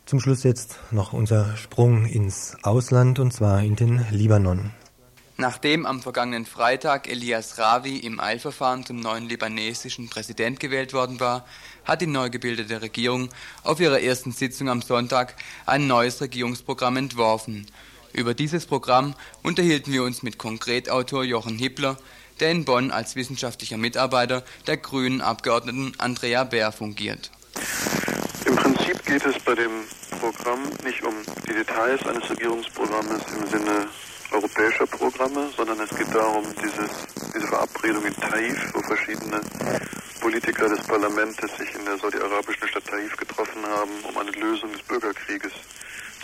[0.06, 4.72] Zum Schluss jetzt noch unser Sprung ins Ausland und zwar in den Libanon.
[5.38, 11.44] Nachdem am vergangenen Freitag Elias Ravi im Eilverfahren zum neuen libanesischen Präsident gewählt worden war,
[11.84, 13.30] hat die neu gebildete Regierung
[13.64, 15.36] auf ihrer ersten Sitzung am Sonntag
[15.66, 17.66] ein neues Regierungsprogramm entworfen.
[18.14, 21.98] Über dieses Programm unterhielten wir uns mit Konkretautor Jochen Hippler,
[22.40, 27.32] der in Bonn als wissenschaftlicher Mitarbeiter der grünen Abgeordneten Andrea Bär fungiert.
[28.56, 29.84] Im Prinzip geht es bei dem
[30.22, 31.14] Programm nicht um
[31.46, 33.90] die Details eines Regierungsprogrammes im Sinne
[34.32, 36.90] europäischer Programme, sondern es geht darum, dieses,
[37.36, 39.42] diese Verabredung in Taif, wo verschiedene
[40.22, 44.84] Politiker des Parlaments sich in der saudi-arabischen Stadt Taif getroffen haben, um eine Lösung des
[44.84, 45.52] Bürgerkrieges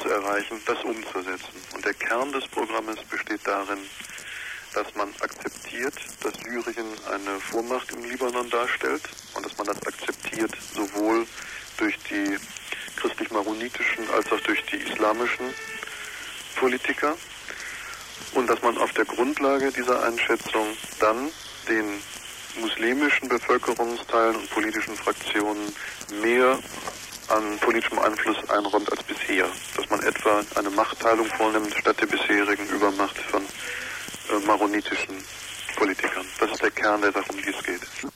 [0.01, 1.51] zu erreichen, das umzusetzen.
[1.75, 3.79] Und der Kern des Programmes besteht darin,
[4.73, 9.03] dass man akzeptiert, dass Syrien eine Vormacht im Libanon darstellt
[9.34, 11.27] und dass man das akzeptiert sowohl
[11.82, 12.38] durch die
[12.97, 15.53] christlich-maronitischen als auch durch die islamischen
[16.55, 17.17] Politiker
[18.36, 20.67] und dass man auf der Grundlage dieser Einschätzung
[20.99, 21.32] dann
[21.67, 21.86] den
[22.59, 25.73] muslimischen Bevölkerungsteilen und politischen Fraktionen
[26.21, 26.59] mehr
[27.29, 29.47] an politischem Einfluss einräumt als bisher.
[29.75, 35.15] Dass man etwa eine Machtteilung vornimmt statt der bisherigen Übermacht von äh, maronitischen
[35.77, 36.25] Politikern.
[36.39, 38.11] Das ist der Kern der Sache, um die es geht.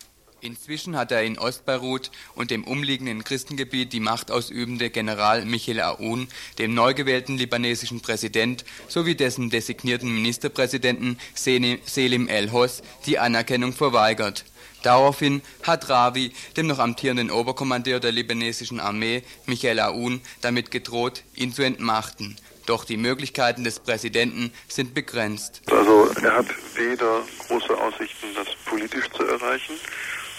[0.46, 6.28] Inzwischen hat er in Ostbeirut und dem umliegenden Christengebiet die machtausübende General Michel Aoun,
[6.60, 14.46] dem neu gewählten libanesischen Präsident sowie dessen designierten Ministerpräsidenten Selim El-Hos die Anerkennung verweigert.
[14.84, 21.54] Daraufhin hat Ravi, dem noch amtierenden Oberkommandeur der libanesischen Armee, Michael Aoun, damit gedroht, ihn
[21.54, 22.38] zu entmachten.
[22.68, 25.64] Doch die Möglichkeiten des Präsidenten sind begrenzt.
[25.72, 29.74] Also er hat weder große Aussichten, das politisch zu erreichen,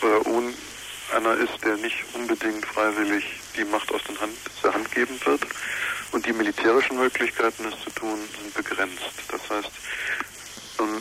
[0.01, 0.55] weil un
[1.15, 3.25] einer ist, der nicht unbedingt freiwillig
[3.57, 5.43] die Macht aus Hand, der Hand geben wird.
[6.13, 9.03] Und die militärischen Möglichkeiten, es zu tun, sind begrenzt.
[9.29, 9.71] Das heißt,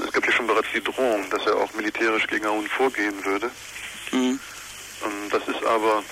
[0.05, 3.49] es gab ja schon bereits die Drohung, dass er auch militärisch gegen Aoun vorgehen würde.
[4.11, 4.39] Mhm.
[5.03, 6.03] Ähm, das ist aber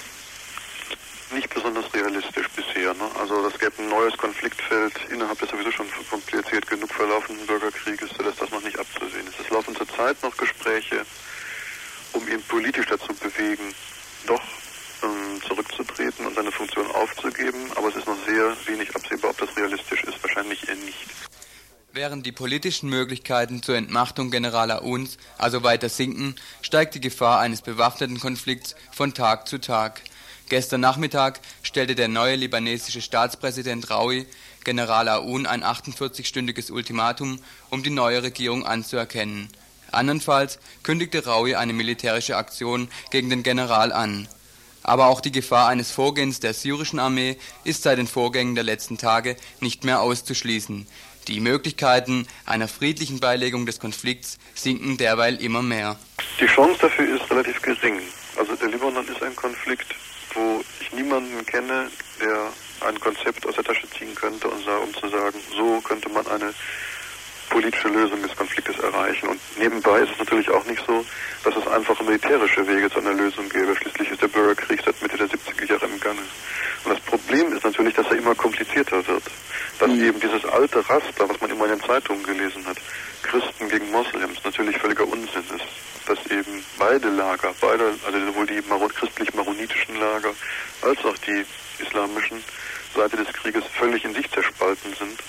[1.31, 2.93] nicht besonders realistisch bisher.
[2.93, 3.09] Ne?
[3.19, 8.35] Also das gäbe ein neues Konfliktfeld innerhalb des sowieso schon kompliziert genug verlaufenden Bürgerkrieges, sodass
[8.35, 9.39] das noch nicht abzusehen ist.
[9.39, 11.05] Es laufen zurzeit noch Gespräche,
[12.13, 13.73] um ihn politisch dazu bewegen,
[14.25, 14.41] doch
[15.03, 17.71] ähm, zurückzutreten und seine Funktion aufzugeben.
[17.75, 20.21] Aber es ist noch sehr wenig absehbar, ob das realistisch ist.
[20.23, 20.97] Wahrscheinlich eher nicht.
[21.95, 27.61] Während die politischen Möglichkeiten zur Entmachtung General Auns also weiter sinken, steigt die Gefahr eines
[27.61, 30.01] bewaffneten Konflikts von Tag zu Tag.
[30.49, 34.25] Gestern Nachmittag stellte der neue libanesische Staatspräsident Raui
[34.63, 37.39] General Aoun ein 48-stündiges Ultimatum,
[37.69, 39.49] um die neue Regierung anzuerkennen.
[39.93, 44.27] Andernfalls kündigte Raui eine militärische Aktion gegen den General an.
[44.83, 48.97] Aber auch die Gefahr eines Vorgehens der syrischen Armee ist seit den Vorgängen der letzten
[48.97, 50.85] Tage nicht mehr auszuschließen.
[51.29, 55.97] Die Möglichkeiten einer friedlichen Beilegung des Konflikts sinken derweil immer mehr.
[56.39, 58.01] Die Chance dafür ist relativ gering.
[58.37, 59.95] Also der Libanon ist ein Konflikt,
[60.33, 61.89] wo ich niemanden kenne,
[62.19, 62.49] der
[62.85, 66.53] ein Konzept aus der Tasche ziehen könnte, um zu sagen, so könnte man eine
[67.53, 69.29] politische Lösung des Konfliktes erreichen.
[69.29, 71.05] Und nebenbei ist es natürlich auch nicht so,
[71.43, 73.75] dass es einfache militärische Wege zu einer Lösung gäbe.
[73.75, 76.21] Schließlich ist der Bürgerkrieg seit Mitte der 70er Jahre im Gange.
[76.83, 79.23] Und das Problem ist natürlich, dass er immer komplizierter wird.
[79.77, 80.03] Dass mhm.
[80.03, 82.77] eben dieses alte Raster, was man immer in den Zeitungen gelesen hat,
[83.21, 86.07] Christen gegen Moslems, natürlich völliger Unsinn ist.
[86.07, 88.61] Dass eben beide Lager, beide, also sowohl die
[88.95, 90.33] christlich-maronitischen Lager
[90.81, 91.45] als auch die
[91.77, 92.43] islamischen
[92.95, 95.19] Seite des Krieges völlig in sich zerspalten sind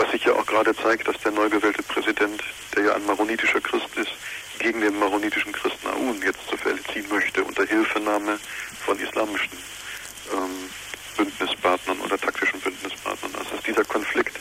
[0.00, 2.42] was sich ja auch gerade zeigt, dass der neu gewählte Präsident,
[2.74, 4.12] der ja ein maronitischer Christ ist,
[4.58, 8.38] gegen den maronitischen Christen Aoun jetzt zu Fälle ziehen möchte, unter Hilfenahme
[8.86, 9.52] von islamischen
[10.32, 10.70] ähm,
[11.18, 13.34] Bündnispartnern oder taktischen Bündnispartnern.
[13.34, 14.38] Also dieser Konflikt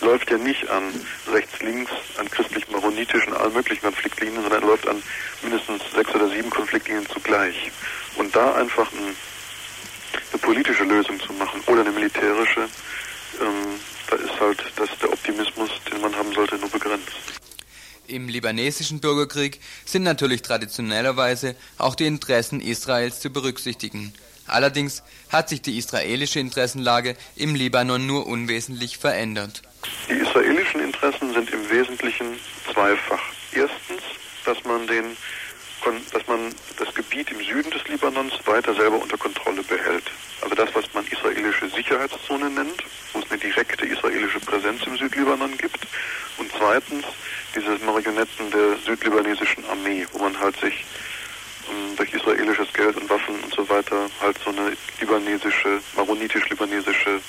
[0.00, 0.94] läuft ja nicht an
[1.32, 5.02] rechts-links, an christlich-maronitischen, allen möglichen Konfliktlinien, sondern er läuft an
[5.42, 7.72] mindestens sechs oder sieben Konfliktlinien zugleich.
[8.14, 9.16] Und da einfach ein,
[10.32, 12.68] eine politische Lösung zu machen oder eine militärische,
[13.40, 13.80] ähm,
[14.10, 17.08] da ist halt das, der Optimismus, den man haben sollte, nur begrenzt.
[18.06, 24.12] Im libanesischen Bürgerkrieg sind natürlich traditionellerweise auch die Interessen Israels zu berücksichtigen.
[24.46, 29.62] Allerdings hat sich die israelische Interessenlage im Libanon nur unwesentlich verändert.
[30.08, 32.26] Die israelischen Interessen sind im Wesentlichen
[32.72, 33.22] zweifach.
[33.52, 34.02] Erstens,
[34.44, 35.16] dass man den
[36.12, 40.04] dass man das Gebiet im Süden des Libanons weiter selber unter Kontrolle behält.
[40.42, 45.56] Also das, was man israelische Sicherheitszone nennt, wo es eine direkte israelische Präsenz im Südlibanon
[45.58, 45.86] gibt.
[46.38, 47.04] Und zweitens
[47.54, 50.84] diese Marionetten der südlibanesischen Armee, wo man halt sich
[51.68, 57.20] ähm, durch israelisches Geld und Waffen und so weiter halt so eine libanesische, maronitisch-libanesische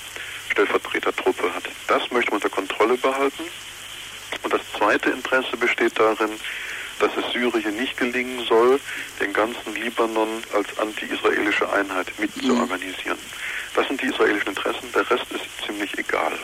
[0.50, 1.64] Stellvertretertruppe hat.
[1.88, 3.44] Das möchte man unter Kontrolle behalten.
[4.42, 6.30] Und das zweite Interesse besteht darin,
[7.02, 8.78] dass es Syrien nicht gelingen soll,
[9.20, 13.18] den ganzen Libanon als anti-israelische Einheit mitzuorganisieren.
[13.74, 16.38] Das sind die israelischen Interessen, der Rest ist ziemlich egal.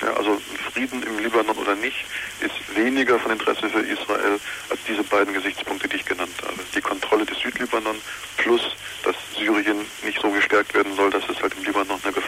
[0.00, 0.40] Ja, also
[0.72, 2.06] Frieden im Libanon oder nicht,
[2.40, 4.38] ist weniger von Interesse für Israel
[4.70, 6.54] als diese beiden Gesichtspunkte, die ich genannt habe.
[6.74, 7.96] Die Kontrolle des Südlibanon
[8.36, 8.62] plus,
[9.02, 12.27] dass Syrien nicht so gestärkt werden soll, dass es halt im Libanon eine Gefahr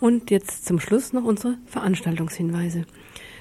[0.00, 2.84] Und jetzt zum Schluss noch unsere Veranstaltungshinweise.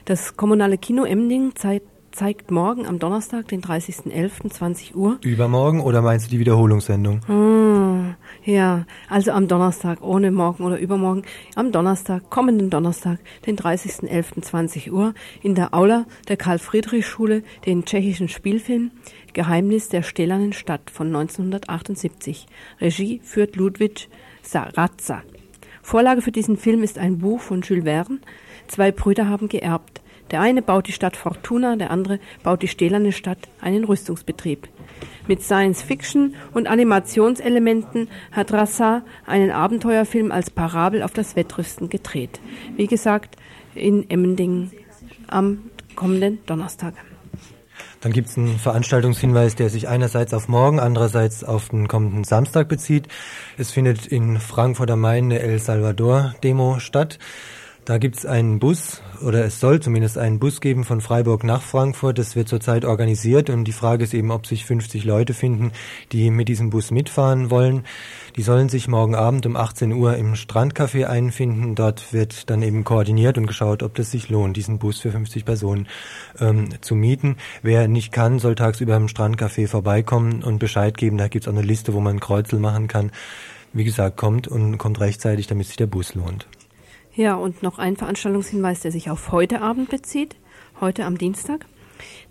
[0.05, 5.19] Das kommunale Kino Emding zeigt, zeigt morgen am Donnerstag, den 30.11.20 Uhr.
[5.21, 7.21] Übermorgen oder meinst du die Wiederholungssendung?
[7.29, 11.23] Ah, ja, also am Donnerstag, ohne morgen oder übermorgen.
[11.55, 18.91] Am Donnerstag, kommenden Donnerstag, den 30.11.20 Uhr in der Aula der Karl-Friedrich-Schule den tschechischen Spielfilm
[19.33, 22.47] Geheimnis der stählernen Stadt von 1978.
[22.81, 24.09] Regie führt Ludwig
[24.41, 25.23] Sarazza.
[25.89, 28.19] Vorlage für diesen Film ist ein Buch von Jules Verne.
[28.67, 30.01] Zwei Brüder haben geerbt.
[30.29, 34.69] Der eine baut die Stadt Fortuna, der andere baut die stählerne Stadt, einen Rüstungsbetrieb.
[35.27, 42.39] Mit Science-Fiction und Animationselementen hat Rassat einen Abenteuerfilm als Parabel auf das Wettrüsten gedreht.
[42.75, 43.35] Wie gesagt,
[43.73, 44.71] in Emmendingen
[45.25, 46.93] am kommenden Donnerstag.
[48.01, 52.69] Dann gibt es einen Veranstaltungshinweis, der sich einerseits auf morgen, andererseits auf den kommenden Samstag
[52.69, 53.09] bezieht.
[53.57, 57.19] Es findet in Frankfurt am Main eine El Salvador-Demo statt.
[57.83, 61.61] Da gibt es einen Bus, oder es soll zumindest einen Bus geben von Freiburg nach
[61.61, 62.19] Frankfurt.
[62.19, 65.71] Das wird zurzeit organisiert und die Frage ist eben, ob sich 50 Leute finden,
[66.11, 67.85] die mit diesem Bus mitfahren wollen.
[68.39, 71.75] Die sollen sich morgen Abend um 18 Uhr im Strandcafé einfinden.
[71.75, 75.43] Dort wird dann eben koordiniert und geschaut, ob das sich lohnt, diesen Bus für 50
[75.43, 75.89] Personen
[76.39, 77.35] ähm, zu mieten.
[77.63, 81.17] Wer nicht kann, soll tagsüber im Strandcafé vorbeikommen und Bescheid geben.
[81.17, 83.11] Da gibt es auch eine Liste, wo man Kreuzel machen kann.
[83.73, 86.47] Wie gesagt, kommt und kommt rechtzeitig, damit sich der Bus lohnt.
[87.13, 90.37] Ja, und noch ein Veranstaltungshinweis, der sich auf heute Abend bezieht,
[90.79, 91.65] heute am Dienstag.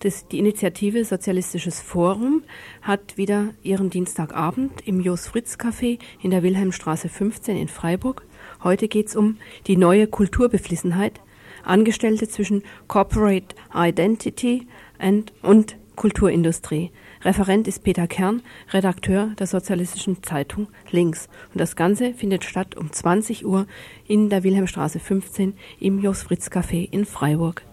[0.00, 2.44] Das, die Initiative Sozialistisches Forum
[2.82, 8.24] hat wieder ihren Dienstagabend im Jos Fritz Café in der Wilhelmstraße 15 in Freiburg.
[8.62, 11.20] Heute geht es um die neue Kulturbeflissenheit,
[11.64, 14.68] Angestellte zwischen Corporate Identity
[15.00, 16.92] and, und Kulturindustrie.
[17.22, 21.28] Referent ist Peter Kern, Redakteur der Sozialistischen Zeitung Links.
[21.52, 23.66] Und das Ganze findet statt um 20 Uhr
[24.06, 27.67] in der Wilhelmstraße 15 im Jos Fritz Café in Freiburg.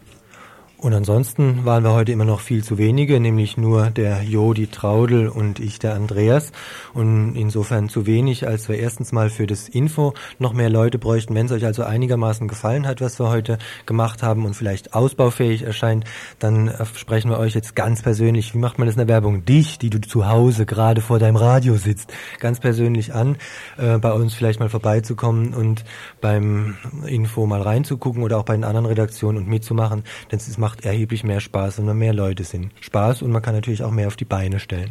[0.77, 4.67] Und ansonsten waren wir heute immer noch viel zu wenige, nämlich nur der Jo, die
[4.67, 6.51] Traudel und ich, der Andreas.
[6.93, 11.33] Und insofern zu wenig, als wir erstens mal für das Info noch mehr Leute bräuchten.
[11.33, 15.63] Wenn es euch also einigermaßen gefallen hat, was wir heute gemacht haben und vielleicht ausbaufähig
[15.63, 16.03] erscheint,
[16.39, 19.45] dann äh, sprechen wir euch jetzt ganz persönlich, wie macht man das in der Werbung?
[19.45, 23.37] Dich, die du zu Hause gerade vor deinem Radio sitzt, ganz persönlich an,
[23.77, 25.85] äh, bei uns vielleicht mal vorbeizukommen und
[26.19, 26.75] beim
[27.07, 30.03] Info mal reinzugucken oder auch bei den anderen Redaktionen und mitzumachen.
[30.31, 32.71] Denn es macht macht erheblich mehr Spaß, wenn man mehr Leute sind.
[32.81, 34.89] Spaß und man kann natürlich auch mehr auf die Beine stellen.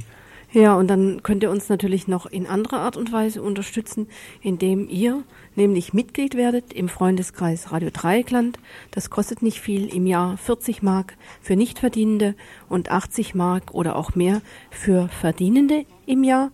[0.53, 4.07] Ja, und dann könnt ihr uns natürlich noch in anderer Art und Weise unterstützen,
[4.41, 5.25] indem ihr
[5.57, 8.61] nämlich Mitglied werdet im Freundeskreis Radio Dreieckland.
[8.93, 12.37] Das kostet nicht viel im Jahr 40 Mark für Nichtverdienende
[12.69, 16.53] und 80 Mark oder auch mehr für Verdienende im Jahr.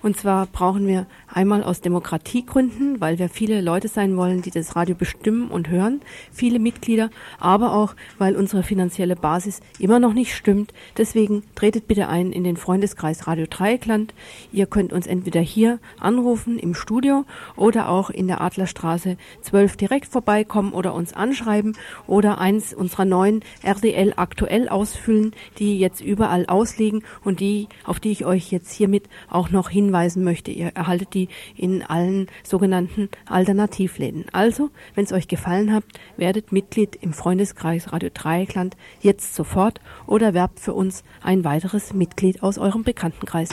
[0.00, 4.76] Und zwar brauchen wir einmal aus Demokratiegründen, weil wir viele Leute sein wollen, die das
[4.76, 6.00] Radio bestimmen und hören,
[6.32, 10.72] viele Mitglieder, aber auch, weil unsere finanzielle Basis immer noch nicht stimmt.
[10.96, 14.14] Deswegen tretet bitte ein in den Freundeskreis Radio Dreieckland.
[14.52, 17.24] Ihr könnt uns entweder hier anrufen im Studio
[17.56, 21.76] oder auch in der Adlerstraße 12 direkt vorbeikommen oder uns anschreiben
[22.06, 28.10] oder eins unserer neuen RDL aktuell ausfüllen, die jetzt überall ausliegen und die, auf die
[28.10, 30.50] ich euch jetzt hiermit auch noch hinweise hinweisen möchte.
[30.50, 31.21] Ihr erhaltet die
[31.56, 34.26] in allen sogenannten Alternativläden.
[34.32, 35.84] Also, wenn es euch gefallen hat,
[36.16, 42.42] werdet Mitglied im Freundeskreis Radio Dreieckland jetzt sofort oder werbt für uns ein weiteres Mitglied
[42.42, 43.50] aus eurem Bekanntenkreis.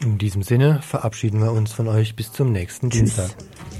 [0.00, 3.30] In diesem Sinne verabschieden wir uns von euch bis zum nächsten Dienstag.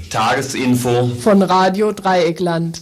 [0.09, 2.81] Tagesinfo von Radio Dreieckland.